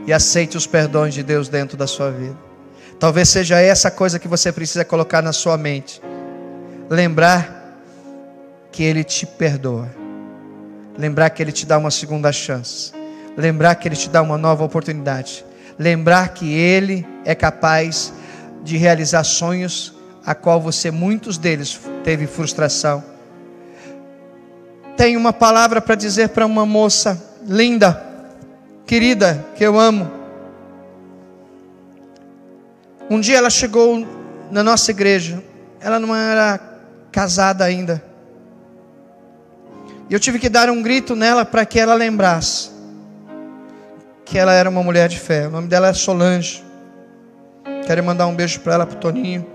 [0.05, 2.37] e aceite os perdões de Deus dentro da sua vida.
[2.99, 6.01] Talvez seja essa coisa que você precisa colocar na sua mente.
[6.89, 7.79] Lembrar
[8.71, 10.01] que ele te perdoa
[10.97, 12.91] lembrar que Ele te dá uma segunda chance,
[13.35, 15.45] lembrar que Ele te dá uma nova oportunidade,
[15.77, 18.13] lembrar que Ele é capaz
[18.63, 19.93] de realizar sonhos
[20.25, 23.03] a qual você muitos deles teve frustração.
[24.95, 28.05] Tenho uma palavra para dizer para uma moça linda,
[28.85, 30.11] querida, que eu amo.
[33.09, 34.07] Um dia ela chegou
[34.49, 35.43] na nossa igreja,
[35.79, 36.59] ela não era
[37.11, 38.03] casada ainda.
[40.09, 42.71] E eu tive que dar um grito nela para que ela lembrasse
[44.31, 45.47] que ela era uma mulher de fé.
[45.47, 46.63] O nome dela é Solange.
[47.85, 49.45] Quero mandar um beijo para ela, para o Toninho.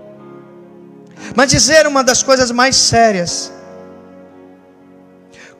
[1.35, 3.51] Mas dizer uma das coisas mais sérias: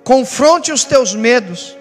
[0.03, 1.76] confronte os teus medos.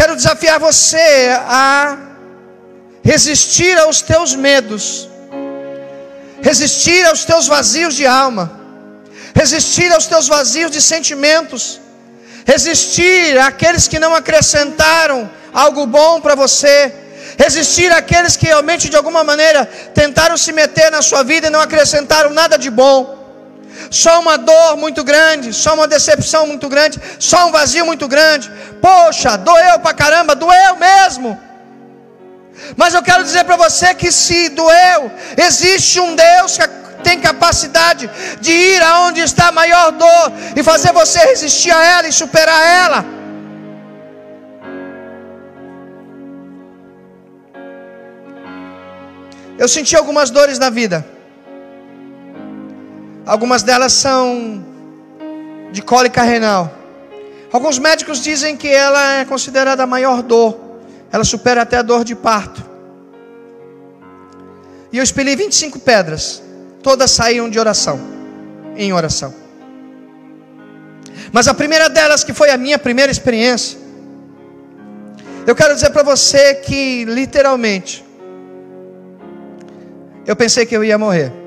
[0.00, 1.08] Quero desafiar você
[1.64, 1.98] a
[3.02, 4.84] resistir aos teus medos,
[6.48, 8.60] resistir aos teus vazios de alma
[9.34, 11.80] resistir aos teus vazios de sentimentos,
[12.44, 16.92] resistir àqueles que não acrescentaram algo bom para você,
[17.38, 21.60] resistir àqueles que realmente de alguma maneira tentaram se meter na sua vida e não
[21.60, 23.19] acrescentaram nada de bom.
[23.90, 28.48] Só uma dor muito grande, só uma decepção muito grande, só um vazio muito grande.
[28.80, 31.38] Poxa, doeu pra caramba, doeu mesmo.
[32.76, 36.68] Mas eu quero dizer para você que se doeu, existe um Deus que
[37.02, 38.08] tem capacidade
[38.40, 42.64] de ir aonde está a maior dor e fazer você resistir a ela e superar
[42.64, 43.04] ela.
[49.58, 51.04] Eu senti algumas dores na vida.
[53.30, 54.60] Algumas delas são
[55.70, 56.68] de cólica renal.
[57.52, 60.58] Alguns médicos dizem que ela é considerada a maior dor.
[61.12, 62.60] Ela supera até a dor de parto.
[64.90, 66.42] E eu expeli 25 pedras
[66.82, 68.00] todas saíam de oração,
[68.76, 69.32] em oração.
[71.30, 73.78] Mas a primeira delas, que foi a minha primeira experiência,
[75.46, 78.04] eu quero dizer para você que, literalmente,
[80.26, 81.39] eu pensei que eu ia morrer.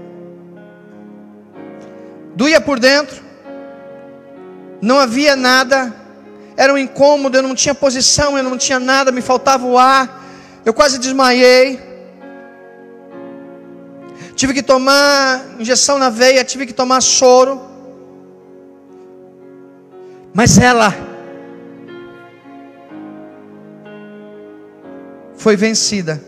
[2.35, 3.21] Doía por dentro,
[4.81, 5.93] não havia nada,
[6.57, 10.21] era um incômodo, eu não tinha posição, eu não tinha nada, me faltava o ar,
[10.65, 11.79] eu quase desmaiei.
[14.35, 17.61] Tive que tomar injeção na veia, tive que tomar soro.
[20.33, 20.93] Mas ela
[25.37, 26.23] foi vencida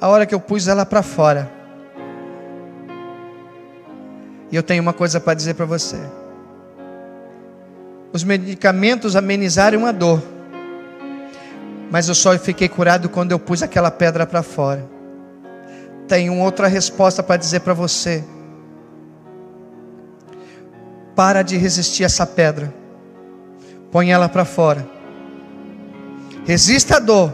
[0.00, 1.57] a hora que eu pus ela para fora.
[4.50, 5.98] E eu tenho uma coisa para dizer para você.
[8.12, 10.22] Os medicamentos amenizaram a dor.
[11.90, 14.84] Mas eu só fiquei curado quando eu pus aquela pedra para fora.
[16.06, 18.24] Tenho outra resposta para dizer para você.
[21.14, 22.72] Para de resistir a essa pedra.
[23.90, 24.86] Põe ela para fora.
[26.46, 27.30] Resista a dor,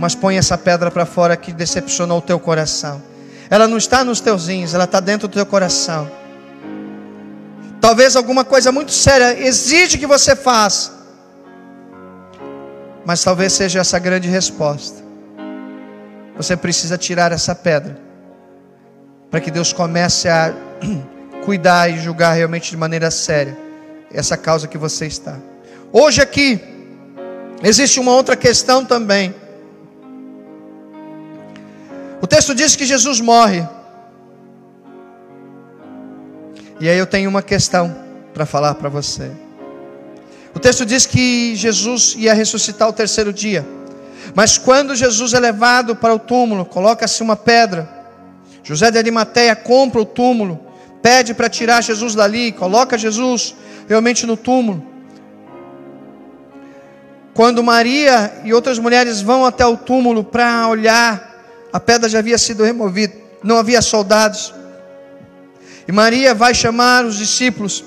[0.00, 3.02] mas põe essa pedra para fora que decepcionou o teu coração.
[3.50, 6.10] Ela não está nos teus rins, ela está dentro do teu coração.
[7.80, 10.92] Talvez alguma coisa muito séria exige que você faça.
[13.04, 15.02] Mas talvez seja essa grande resposta.
[16.36, 17.98] Você precisa tirar essa pedra.
[19.30, 20.52] Para que Deus comece a
[21.44, 23.56] cuidar e julgar realmente de maneira séria
[24.12, 25.36] essa causa que você está.
[25.92, 26.60] Hoje aqui
[27.62, 29.34] existe uma outra questão também.
[32.20, 33.66] O texto diz que Jesus morre.
[36.80, 37.96] E aí eu tenho uma questão
[38.32, 39.30] para falar para você.
[40.54, 43.66] O texto diz que Jesus ia ressuscitar o terceiro dia.
[44.34, 47.88] Mas quando Jesus é levado para o túmulo, coloca-se uma pedra.
[48.62, 50.60] José de Arimateia compra o túmulo,
[51.02, 53.54] pede para tirar Jesus dali, coloca Jesus
[53.88, 54.86] realmente no túmulo.
[57.34, 61.36] Quando Maria e outras mulheres vão até o túmulo para olhar,
[61.72, 64.52] a pedra já havia sido removida, não havia soldados.
[65.88, 67.82] E Maria vai chamar os discípulos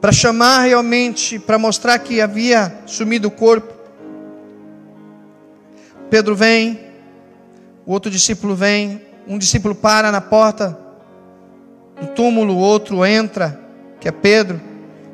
[0.00, 3.72] para chamar realmente, para mostrar que havia sumido o corpo.
[6.10, 6.80] Pedro vem,
[7.86, 10.76] o outro discípulo vem, um discípulo para na porta
[12.00, 13.60] do túmulo, o outro entra,
[14.00, 14.60] que é Pedro,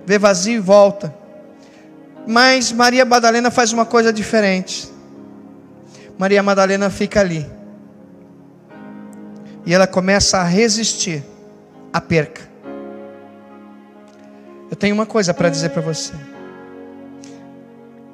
[0.07, 1.15] vê vazio e volta.
[2.27, 4.91] Mas Maria Madalena faz uma coisa diferente.
[6.19, 7.47] Maria Madalena fica ali.
[9.67, 11.23] E ela começa a resistir
[11.93, 12.43] a perca.
[14.71, 16.15] Eu tenho uma coisa para dizer para você.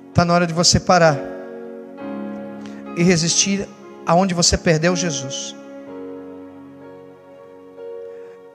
[0.08, 1.16] Está na hora de você parar
[2.96, 3.68] e resistir
[4.04, 5.54] aonde você perdeu Jesus.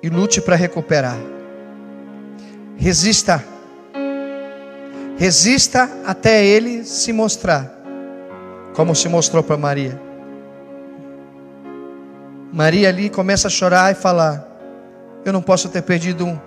[0.02, 1.18] E lute para recuperar.
[2.76, 3.42] Resista.
[5.16, 7.72] Resista até ele se mostrar,
[8.76, 9.98] como se mostrou para Maria.
[12.52, 14.53] Maria ali começa a chorar e falar:
[15.26, 16.40] eu não posso ter perdido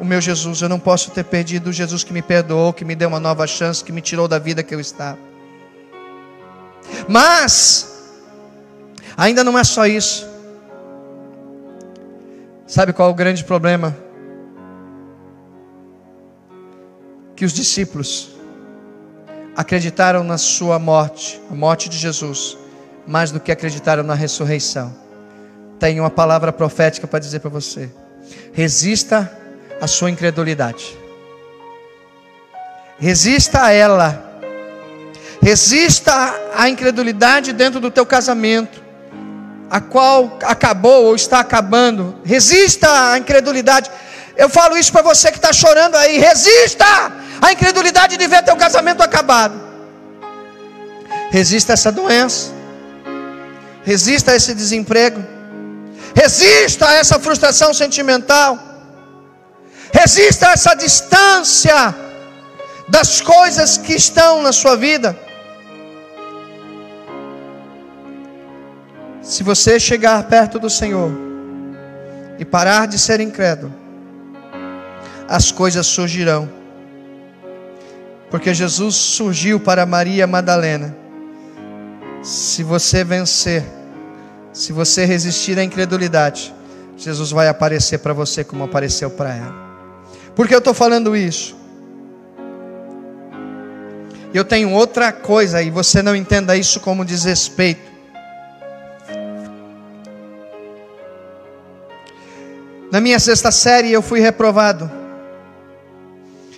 [0.00, 2.94] o meu Jesus, eu não posso ter perdido o Jesus que me perdoou, que me
[2.94, 5.18] deu uma nova chance, que me tirou da vida que eu estava.
[7.08, 8.12] Mas,
[9.16, 10.26] ainda não é só isso.
[12.66, 13.96] Sabe qual é o grande problema?
[17.36, 18.30] Que os discípulos
[19.54, 22.56] acreditaram na sua morte, a morte de Jesus,
[23.06, 25.02] mais do que acreditaram na ressurreição
[25.82, 27.90] tenho uma palavra profética para dizer para você.
[28.52, 29.28] Resista
[29.80, 30.96] à sua incredulidade.
[33.00, 34.38] Resista a ela.
[35.42, 36.12] Resista
[36.54, 38.80] à incredulidade dentro do teu casamento,
[39.68, 42.14] a qual acabou ou está acabando.
[42.24, 43.90] Resista à incredulidade.
[44.36, 46.16] Eu falo isso para você que está chorando aí.
[46.16, 46.86] Resista
[47.40, 49.60] à incredulidade de ver teu casamento acabado.
[51.32, 52.52] Resista a essa doença.
[53.82, 55.41] Resista a esse desemprego.
[56.14, 58.58] Resista a essa frustração sentimental.
[59.92, 61.94] Resista a essa distância
[62.88, 65.16] das coisas que estão na sua vida.
[69.22, 71.10] Se você chegar perto do Senhor
[72.38, 73.72] e parar de ser incrédulo,
[75.28, 76.48] as coisas surgirão.
[78.30, 80.96] Porque Jesus surgiu para Maria Madalena.
[82.22, 83.64] Se você vencer,
[84.52, 86.54] se você resistir à incredulidade,
[86.96, 89.54] Jesus vai aparecer para você como apareceu para ela.
[90.36, 91.56] Por que eu estou falando isso?
[94.34, 97.92] Eu tenho outra coisa e você não entenda isso como desrespeito.
[102.90, 104.90] Na minha sexta série eu fui reprovado.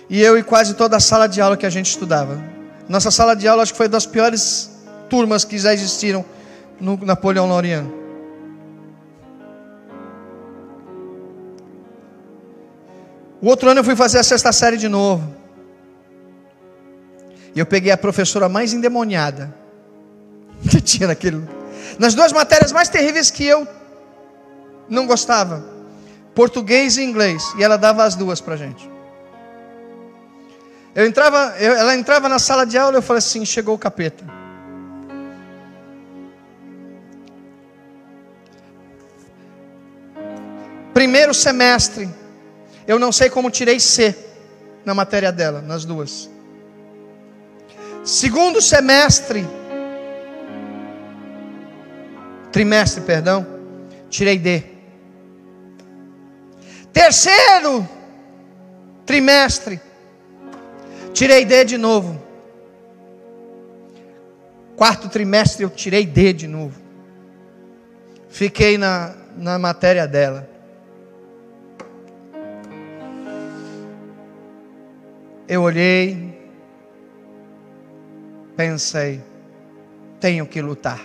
[0.09, 2.41] E eu e quase toda a sala de aula que a gente estudava.
[2.87, 4.69] Nossa sala de aula acho que foi das piores
[5.09, 6.23] turmas que já existiram
[6.79, 8.05] no Napoleão Loriano.
[13.41, 15.35] O outro ano eu fui fazer a sexta série de novo.
[17.53, 19.53] E eu peguei a professora mais endemoniada
[20.69, 21.47] que tinha naquele.
[21.99, 23.67] Nas duas matérias mais terríveis que eu
[24.89, 25.63] não gostava:
[26.33, 27.43] português e inglês.
[27.57, 28.89] E ela dava as duas para gente.
[30.95, 33.77] Eu entrava, eu, ela entrava na sala de aula e eu falei assim: chegou o
[33.77, 34.25] capeta.
[40.95, 42.07] Primeiro semestre,
[42.87, 44.15] eu não sei como tirei C
[44.85, 46.29] na matéria dela, nas duas.
[48.01, 49.45] Segundo semestre,
[52.49, 53.45] trimestre, perdão,
[54.09, 54.63] tirei D.
[56.93, 57.85] Terceiro
[59.05, 59.81] trimestre,
[61.11, 62.23] tirei D de novo.
[64.77, 66.79] Quarto trimestre eu tirei D de novo.
[68.29, 70.54] Fiquei na, na matéria dela.
[75.47, 76.35] Eu olhei,
[78.57, 79.21] pensei,
[80.19, 80.99] tenho que lutar.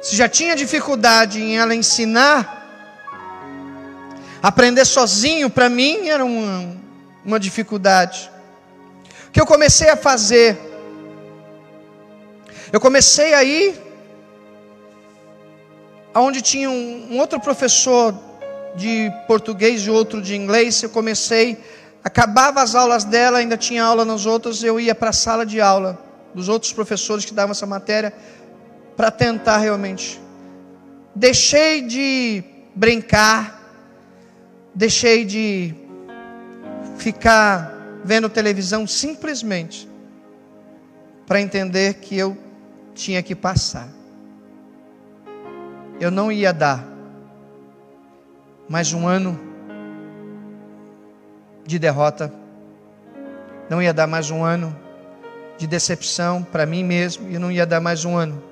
[0.00, 2.64] Se já tinha dificuldade em ela ensinar,
[4.40, 6.76] aprender sozinho para mim era uma,
[7.24, 8.30] uma dificuldade.
[9.26, 10.56] O que eu comecei a fazer?
[12.72, 13.74] Eu comecei a ir
[16.14, 18.27] aonde tinha um, um outro professor
[18.76, 21.58] de português e outro de inglês, eu comecei,
[22.02, 25.60] acabava as aulas dela, ainda tinha aula nos outros, eu ia para a sala de
[25.60, 25.98] aula
[26.34, 28.12] dos outros professores que davam essa matéria,
[28.96, 30.20] para tentar realmente.
[31.14, 32.44] Deixei de
[32.74, 33.60] brincar,
[34.74, 35.74] deixei de
[36.96, 39.88] ficar vendo televisão simplesmente
[41.26, 42.36] para entender que eu
[42.94, 43.88] tinha que passar.
[46.00, 46.97] Eu não ia dar
[48.68, 49.40] mais um ano
[51.64, 52.30] de derrota,
[53.70, 54.76] não ia dar mais um ano
[55.56, 58.42] de decepção para mim mesmo, e não ia dar mais um ano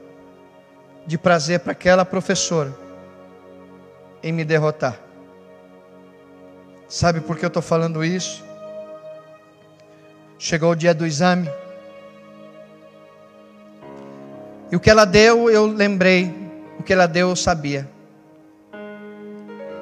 [1.06, 2.74] de prazer para aquela professora
[4.22, 4.98] em me derrotar.
[6.88, 8.44] Sabe por que eu estou falando isso?
[10.38, 11.50] Chegou o dia do exame.
[14.70, 16.34] E o que ela deu, eu lembrei.
[16.78, 17.95] O que ela deu, eu sabia.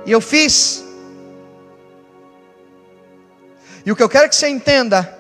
[0.07, 0.85] E eu fiz.
[3.87, 5.17] E o que eu quero que você entenda,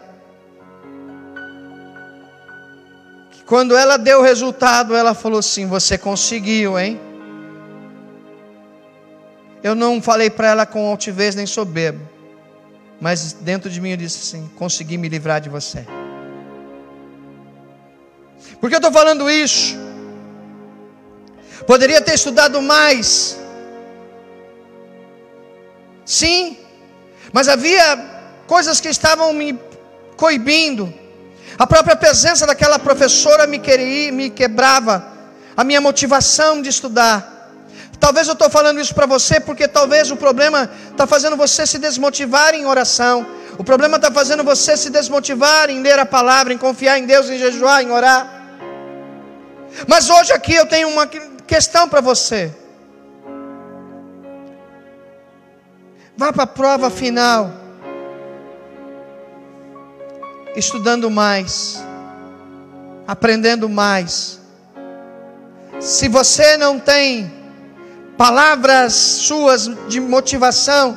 [3.30, 7.00] que quando ela deu o resultado, ela falou assim: Você conseguiu, hein?
[9.62, 12.06] Eu não falei para ela com altivez nem soberbo,
[13.00, 15.86] mas dentro de mim eu disse assim: Consegui me livrar de você.
[18.60, 19.76] Por que eu estou falando isso?
[21.66, 23.38] Poderia ter estudado mais,
[26.04, 26.56] Sim,
[27.32, 28.12] mas havia
[28.46, 29.58] coisas que estavam me
[30.16, 30.92] coibindo.
[31.58, 35.04] A própria presença daquela professora me, queria, me quebrava
[35.56, 37.32] a minha motivação de estudar.
[37.98, 41.78] Talvez eu estou falando isso para você porque talvez o problema está fazendo você se
[41.78, 43.26] desmotivar em oração.
[43.56, 47.30] O problema está fazendo você se desmotivar em ler a palavra, em confiar em Deus,
[47.30, 48.42] em jejuar, em orar.
[49.86, 51.06] Mas hoje aqui eu tenho uma
[51.46, 52.52] questão para você.
[56.16, 57.50] Vá para a prova final.
[60.54, 61.82] Estudando mais.
[63.06, 64.38] Aprendendo mais.
[65.80, 67.32] Se você não tem
[68.16, 70.96] palavras suas de motivação,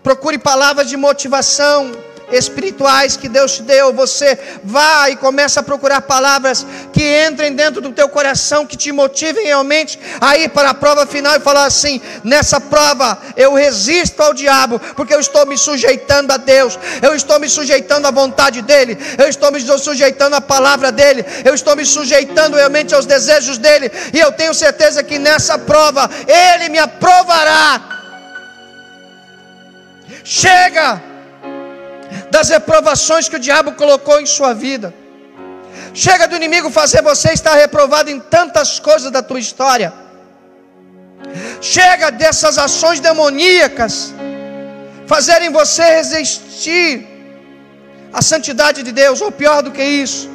[0.00, 1.90] procure palavras de motivação
[2.30, 7.80] espirituais que Deus te deu, você vá e começa a procurar palavras que entrem dentro
[7.80, 11.64] do teu coração, que te motivem realmente a ir para a prova final e falar
[11.64, 17.14] assim: nessa prova eu resisto ao diabo, porque eu estou me sujeitando a Deus, eu
[17.14, 21.74] estou me sujeitando à vontade dEle, eu estou me sujeitando à palavra dEle, eu estou
[21.74, 26.78] me sujeitando realmente aos desejos dEle, e eu tenho certeza que nessa prova Ele me
[26.78, 27.80] aprovará.
[30.24, 31.12] Chega!
[32.32, 35.01] das reprovações que o diabo colocou em sua vida.
[35.94, 39.92] Chega do inimigo fazer você estar reprovado em tantas coisas da tua história.
[41.60, 44.14] Chega dessas ações demoníacas
[45.06, 47.06] fazerem você resistir
[48.12, 50.30] à santidade de Deus, ou pior do que isso,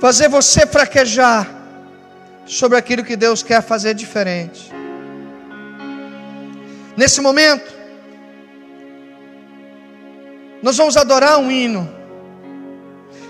[0.00, 1.48] fazer você fraquejar
[2.46, 4.72] sobre aquilo que Deus quer fazer diferente.
[6.96, 7.74] Nesse momento,
[10.62, 11.95] nós vamos adorar um hino.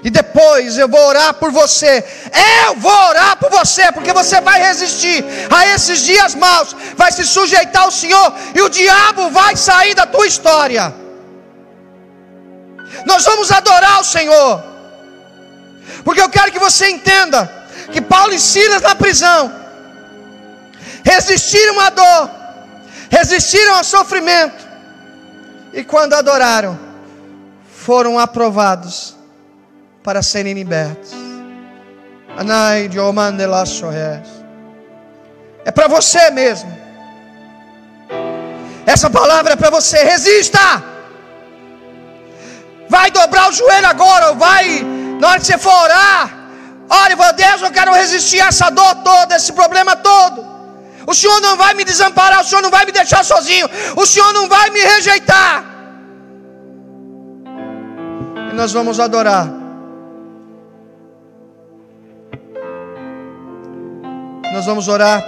[0.06, 1.92] E depois eu vou orar por você.
[2.64, 7.24] Eu vou orar por você, porque você vai resistir a esses dias maus, vai se
[7.24, 10.94] sujeitar ao Senhor, e o diabo vai sair da tua história.
[13.04, 14.62] Nós vamos adorar o Senhor,
[16.04, 17.52] porque eu quero que você entenda
[17.90, 19.52] que Paulo e Silas na prisão
[21.02, 22.30] resistiram à dor,
[23.10, 24.64] resistiram ao sofrimento,
[25.72, 26.78] e quando adoraram,
[27.74, 29.15] foram aprovados
[30.06, 31.10] para serem libertos.
[32.38, 32.98] Anai de
[35.64, 36.70] É para você mesmo.
[38.86, 39.98] Essa palavra é para você.
[40.12, 40.66] Resista.
[42.88, 44.64] Vai dobrar o joelho agora, ou vai,
[45.20, 46.22] na hora que você for orar,
[46.88, 50.46] olha, Deus, eu quero resistir a essa dor toda, esse problema todo.
[51.04, 54.32] O Senhor não vai me desamparar, o Senhor não vai me deixar sozinho, o Senhor
[54.32, 55.64] não vai me rejeitar.
[58.52, 59.65] E nós vamos adorar.
[64.56, 65.22] Nós vamos orar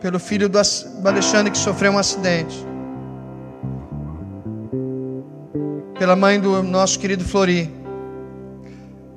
[0.00, 2.56] pelo filho do Alexandre que sofreu um acidente.
[5.98, 7.68] Pela mãe do nosso querido Flori,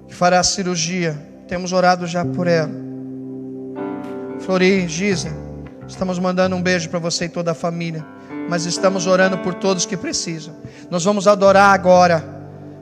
[0.08, 1.16] que fará a cirurgia.
[1.48, 2.72] Temos orado já por ela.
[4.40, 5.30] Flori, Giza,
[5.88, 8.04] estamos mandando um beijo para você e toda a família.
[8.50, 10.56] Mas estamos orando por todos que precisam.
[10.90, 12.26] Nós vamos adorar agora.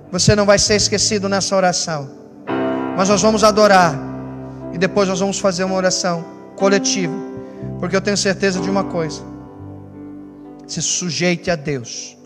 [0.09, 2.09] Você não vai ser esquecido nessa oração.
[2.95, 4.12] Mas nós vamos adorar
[4.73, 7.13] e depois nós vamos fazer uma oração coletiva.
[7.79, 9.21] Porque eu tenho certeza de uma coisa:
[10.67, 12.17] se sujeite a Deus.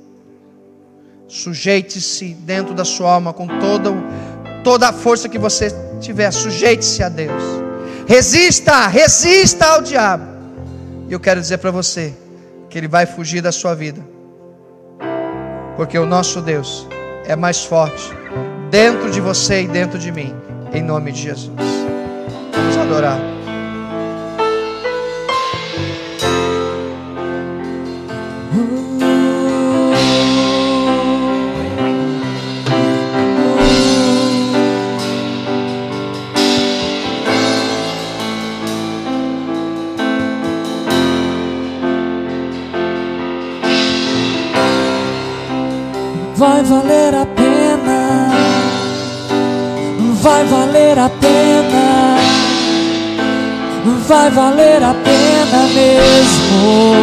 [1.27, 3.91] Sujeite-se dentro da sua alma com toda,
[4.63, 6.31] toda a força que você tiver.
[6.31, 7.43] Sujeite-se a Deus.
[8.07, 10.25] Resista, resista ao diabo.
[11.09, 12.13] E eu quero dizer para você
[12.69, 14.01] que ele vai fugir da sua vida.
[15.75, 16.87] Porque o nosso Deus
[17.25, 18.09] é mais forte
[18.71, 20.33] dentro de você e dentro de mim.
[20.73, 21.86] Em nome de Jesus.
[22.87, 23.19] Adorar.
[46.35, 48.29] Vai valer a pena,
[50.21, 51.86] vai valer a pena
[54.07, 56.93] vai valer a pena mesmo.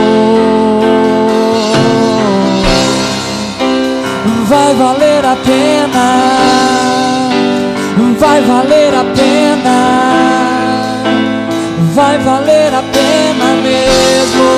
[4.49, 6.07] Vai valer a pena,
[8.19, 9.77] vai valer a pena,
[11.95, 14.49] vai valer a pena mesmo.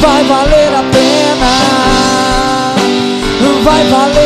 [0.00, 1.52] Vai valer a pena,
[3.64, 4.23] vai valer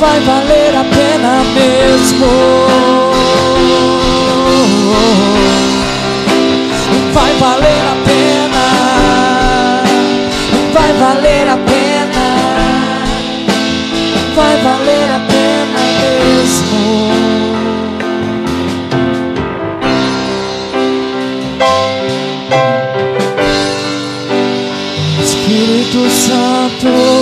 [0.00, 2.26] vai valer a pena mesmo.
[7.12, 8.64] Vai valer a pena,
[10.72, 12.26] vai valer a pena,
[14.36, 16.82] vai valer a pena mesmo.
[25.22, 27.17] Espírito Santo.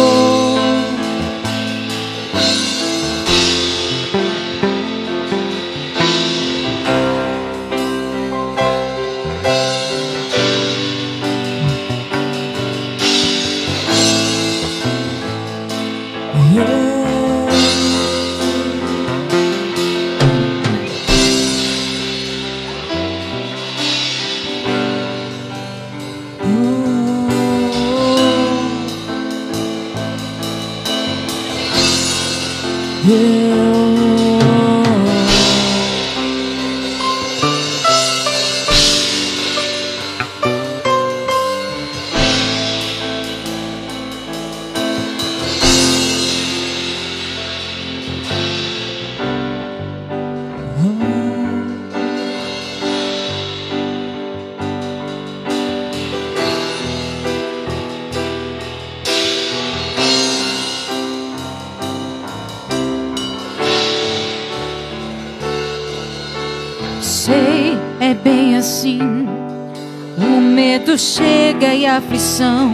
[70.99, 72.72] Chega e a aflição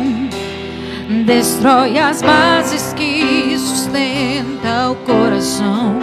[1.27, 5.99] destrói as bases que sustenta o coração.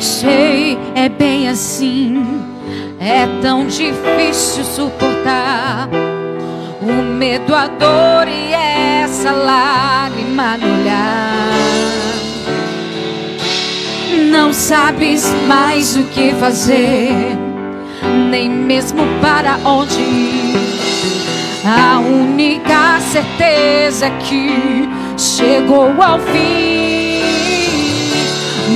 [0.00, 2.22] Sei, é bem assim,
[3.00, 5.88] é tão difícil suportar
[6.82, 11.77] o medo, a dor e essa lágrima no olhar.
[14.30, 17.38] Não sabes mais o que fazer,
[18.30, 20.56] nem mesmo para onde ir.
[21.64, 27.22] A única certeza é que chegou ao fim.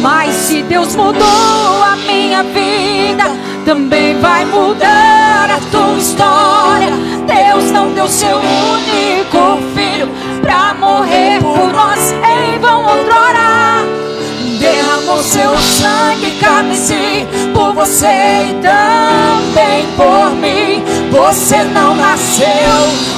[0.01, 3.25] Mas se Deus mudou a minha vida,
[3.67, 6.93] também vai mudar a tua história.
[7.27, 10.09] Deus não deu seu único filho
[10.41, 13.42] pra morrer por nós em vão outrora.
[15.23, 20.85] Seu sangue carmesí por você e também por mim.
[21.11, 22.49] Você não nasceu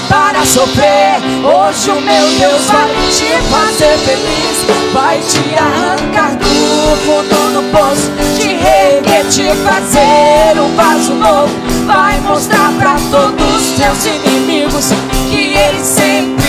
[0.08, 1.16] para sofrer.
[1.42, 4.92] Hoje o meu Deus vai te fazer feliz.
[4.92, 11.52] Vai te arrancar do fundo do poço, te reerguer, te fazer um vaso novo.
[11.86, 14.90] Vai mostrar para todos os teus inimigos
[15.30, 16.44] que Ele sempre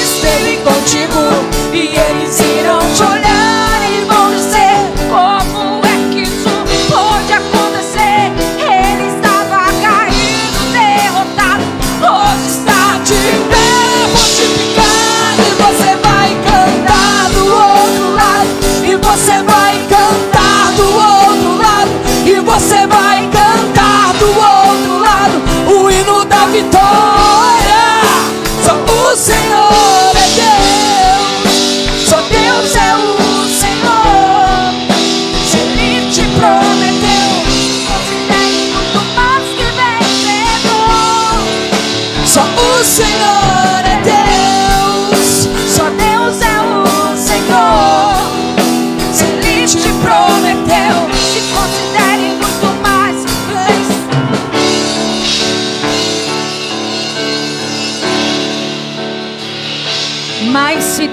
[0.00, 3.21] esteve contigo e eles irão te olhar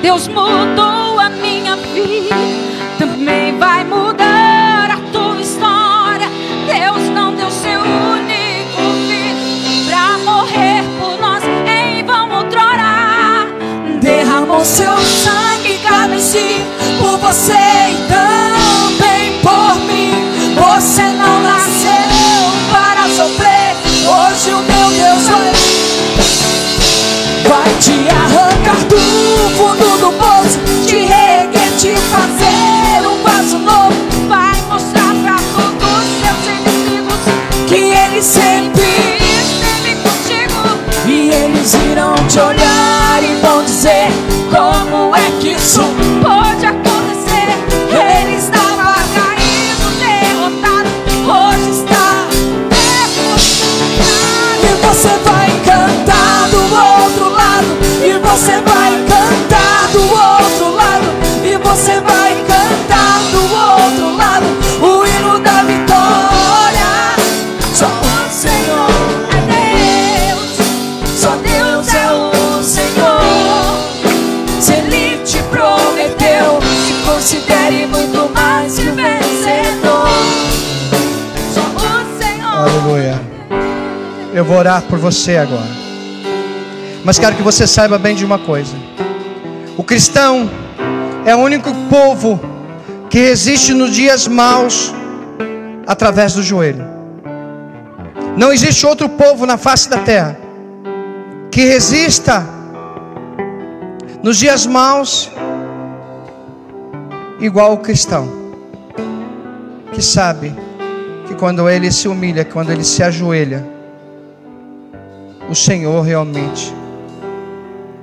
[0.01, 2.35] Deus mudou a minha vida,
[2.97, 6.29] também vai mudar a tua história.
[6.65, 13.47] Deus não deu seu único filho pra morrer por nós em vão outrora.
[14.01, 16.61] Derramou seu sangue carmesí
[16.97, 20.13] por você e também por mim.
[20.55, 21.91] Você não nasceu
[22.71, 23.75] para sofrer.
[24.07, 25.79] Hoje o meu Deus vai
[27.49, 28.99] Vai te arrancar do
[29.57, 29.88] fundo
[38.21, 38.83] sempre
[39.39, 40.79] esteve contigo.
[41.07, 44.09] E eles irão te olhar e vão dizer:
[44.51, 45.81] Como é que isso
[84.39, 85.67] Eu vou orar por você agora.
[87.03, 88.73] Mas quero que você saiba bem de uma coisa:
[89.75, 90.49] o cristão
[91.25, 92.39] é o único povo
[93.09, 94.93] que resiste nos dias maus
[95.85, 96.85] através do joelho.
[98.37, 100.39] Não existe outro povo na face da terra
[101.51, 102.47] que resista
[104.23, 105.29] nos dias maus
[107.41, 108.31] igual o cristão,
[109.91, 110.55] que sabe
[111.27, 113.78] que quando ele se humilha, quando ele se ajoelha,
[115.49, 116.71] o Senhor realmente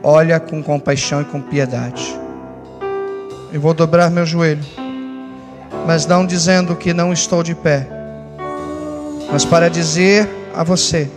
[0.03, 2.19] olha com compaixão e com piedade.
[3.53, 4.65] Eu vou dobrar meu joelho,
[5.87, 7.87] mas não dizendo que não estou de pé,
[9.31, 11.09] mas para dizer a você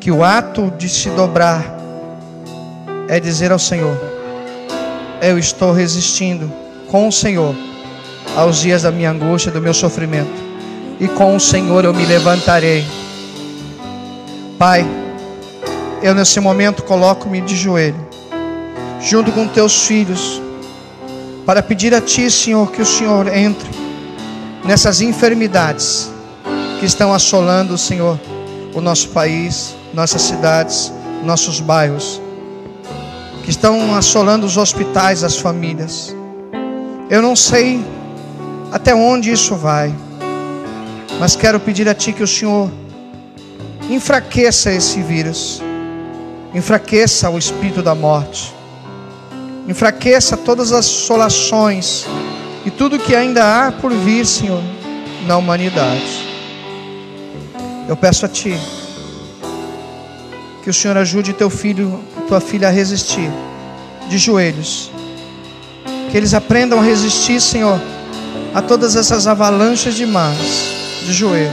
[0.00, 1.64] que o ato de se dobrar
[3.08, 3.96] é dizer ao Senhor:
[5.22, 6.52] Eu estou resistindo
[6.88, 7.54] com o Senhor
[8.36, 10.42] aos dias da minha angústia, do meu sofrimento,
[10.98, 12.84] e com o Senhor eu me levantarei.
[14.58, 14.86] Pai,
[16.06, 17.98] eu nesse momento coloco-me de joelho,
[19.00, 20.40] junto com teus filhos,
[21.44, 23.68] para pedir a Ti, Senhor, que o Senhor entre
[24.64, 26.08] nessas enfermidades
[26.78, 28.20] que estão assolando, Senhor,
[28.72, 30.92] o nosso país, nossas cidades,
[31.24, 32.22] nossos bairros,
[33.42, 36.14] que estão assolando os hospitais, as famílias.
[37.10, 37.84] Eu não sei
[38.70, 39.92] até onde isso vai,
[41.18, 42.70] mas quero pedir a Ti que o Senhor
[43.90, 45.60] enfraqueça esse vírus,
[46.56, 48.54] enfraqueça o espírito da morte,
[49.68, 52.06] enfraqueça todas as solações
[52.64, 54.62] e tudo que ainda há por vir, Senhor,
[55.26, 56.26] na humanidade.
[57.86, 58.58] Eu peço a Ti
[60.64, 63.30] que o Senhor ajude teu filho, tua filha a resistir
[64.08, 64.90] de joelhos,
[66.10, 67.78] que eles aprendam a resistir, Senhor,
[68.54, 70.38] a todas essas avalanches de más
[71.04, 71.52] de joelho,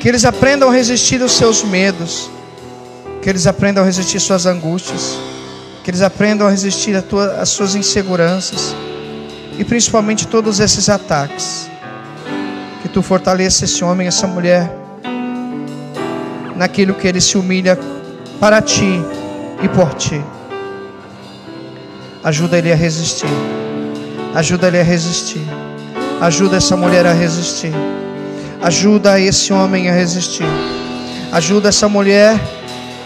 [0.00, 2.30] que eles aprendam a resistir aos seus medos,
[3.26, 5.18] que eles aprendam a resistir suas angústias,
[5.82, 6.94] que eles aprendam a resistir
[7.40, 8.72] às suas inseguranças
[9.58, 11.68] e principalmente todos esses ataques.
[12.82, 14.72] Que tu fortaleça esse homem, essa mulher,
[16.54, 17.76] naquilo que ele se humilha
[18.38, 19.02] para ti
[19.60, 20.22] e por ti.
[22.22, 23.26] Ajuda ele a resistir.
[24.36, 25.44] Ajuda ele a resistir.
[26.20, 27.72] Ajuda essa mulher a resistir.
[28.62, 30.46] Ajuda esse homem a resistir.
[31.32, 32.38] Ajuda essa mulher,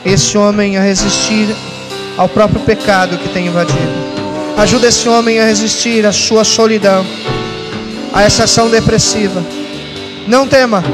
[0.05, 1.55] esse homem a resistir
[2.17, 3.79] ao próprio pecado que tem invadido.
[4.57, 7.07] Ajuda esse homem a resistir à sua solidão,
[8.13, 9.43] a essa ação depressiva.
[10.27, 10.85] Não tema,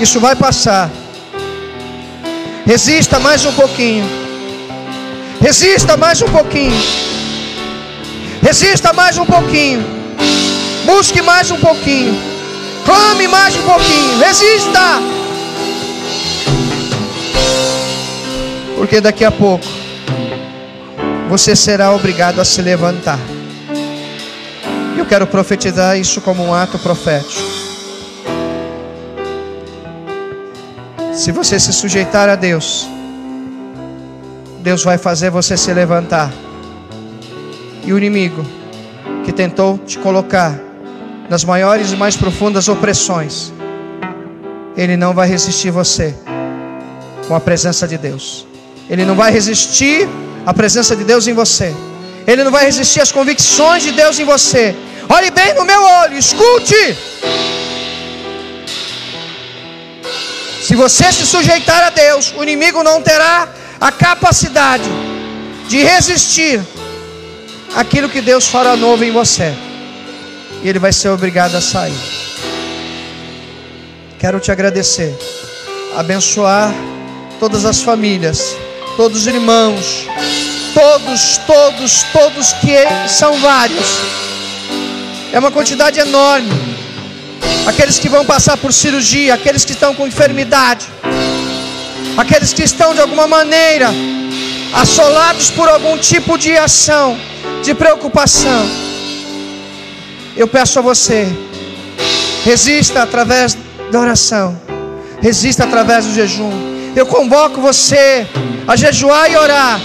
[0.00, 0.90] isso vai passar.
[2.66, 4.04] Resista mais um pouquinho.
[5.40, 6.80] Resista mais um pouquinho.
[8.42, 9.84] Resista mais um pouquinho.
[10.84, 12.16] Busque mais um pouquinho.
[12.84, 14.18] Clame mais um pouquinho.
[14.18, 15.21] Resista.
[18.82, 19.64] Porque daqui a pouco
[21.28, 23.20] você será obrigado a se levantar.
[24.98, 27.40] Eu quero profetizar isso como um ato profético.
[31.14, 32.88] Se você se sujeitar a Deus,
[34.64, 36.32] Deus vai fazer você se levantar.
[37.84, 38.44] E o inimigo
[39.24, 40.58] que tentou te colocar
[41.30, 43.52] nas maiores e mais profundas opressões,
[44.76, 46.16] ele não vai resistir você
[47.28, 48.50] com a presença de Deus.
[48.88, 50.08] Ele não vai resistir
[50.44, 51.74] a presença de Deus em você.
[52.26, 54.74] Ele não vai resistir às convicções de Deus em você.
[55.08, 56.96] Olhe bem no meu olho, escute.
[60.62, 63.48] Se você se sujeitar a Deus, o inimigo não terá
[63.80, 64.88] a capacidade
[65.68, 66.60] de resistir
[67.74, 69.54] aquilo que Deus fará novo em você.
[70.62, 71.98] E ele vai ser obrigado a sair.
[74.18, 75.18] Quero te agradecer,
[75.96, 76.72] abençoar
[77.40, 78.54] todas as famílias,
[78.96, 80.06] todos os irmãos,
[80.74, 83.86] todos, todos, todos que são vários.
[85.32, 86.72] É uma quantidade enorme
[87.66, 90.86] aqueles que vão passar por cirurgia, aqueles que estão com enfermidade,
[92.16, 93.88] aqueles que estão de alguma maneira
[94.74, 97.18] assolados por algum tipo de ação,
[97.62, 98.68] de preocupação.
[100.36, 101.28] Eu peço a você,
[102.44, 103.56] resista através
[103.90, 104.60] da oração,
[105.20, 106.71] resista através do jejum.
[106.94, 108.26] Eu convoco você
[108.66, 109.80] a jejuar e orar.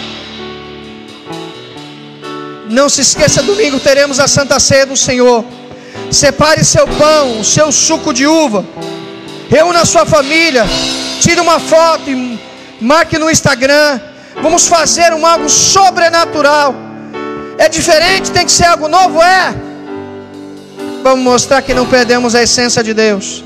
[2.69, 5.45] Não se esqueça, domingo teremos a Santa Ceia do Senhor.
[6.11, 8.65] Separe seu pão, seu suco de uva.
[9.49, 10.65] Reúna sua família.
[11.21, 12.37] Tire uma foto e
[12.81, 14.01] marque no Instagram.
[14.41, 16.75] Vamos fazer um algo sobrenatural.
[17.57, 19.55] É diferente, tem que ser algo novo, é.
[21.03, 23.45] Vamos mostrar que não perdemos a essência de Deus.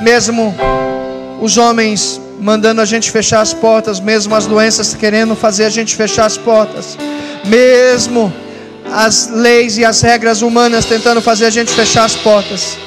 [0.00, 0.54] Mesmo
[1.40, 5.94] os homens mandando a gente fechar as portas, mesmo as doenças querendo fazer a gente
[5.94, 6.96] fechar as portas,
[7.44, 8.32] mesmo
[8.92, 12.78] as leis e as regras humanas tentando fazer a gente fechar as portas.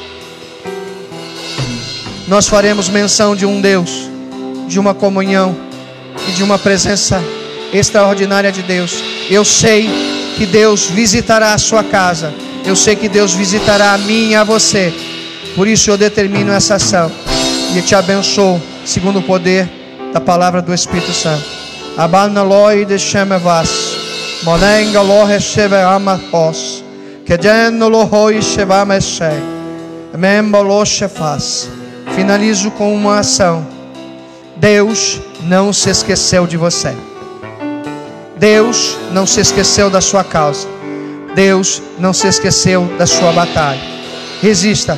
[2.27, 4.09] Nós faremos menção de um Deus,
[4.67, 5.55] de uma comunhão
[6.27, 7.21] e de uma presença
[7.73, 9.03] extraordinária de Deus.
[9.29, 9.89] Eu sei
[10.37, 12.33] que Deus visitará a sua casa.
[12.65, 14.93] Eu sei que Deus visitará a mim e a você.
[15.55, 17.11] Por isso eu determino essa ação
[17.75, 19.69] e te abençoo segundo o poder
[20.13, 21.45] da palavra do Espírito Santo.
[21.97, 22.97] Abana loi de
[23.43, 23.97] vas.
[24.43, 26.83] Monenga lo recebe amapos.
[27.25, 29.31] Que deno lo hoi shevameshe.
[30.17, 31.69] Membo lo faz.
[32.15, 33.67] Finalizo com uma ação.
[34.55, 36.95] Deus não se esqueceu de você.
[38.37, 40.67] Deus não se esqueceu da sua causa.
[41.35, 43.81] Deus não se esqueceu da sua batalha.
[44.41, 44.97] Resista.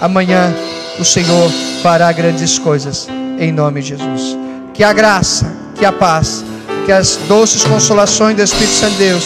[0.00, 0.52] Amanhã
[0.98, 1.50] o Senhor
[1.82, 3.08] fará grandes coisas.
[3.38, 4.36] Em nome de Jesus.
[4.74, 6.44] Que a graça, que a paz
[6.84, 9.24] que as doces consolações do Espírito Santo de Deus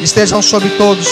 [0.00, 1.08] estejam sobre todos.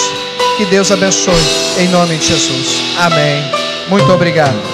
[0.56, 1.34] Que Deus abençoe.
[1.78, 2.82] Em nome de Jesus.
[2.98, 3.42] Amém.
[3.88, 4.73] Muito obrigado.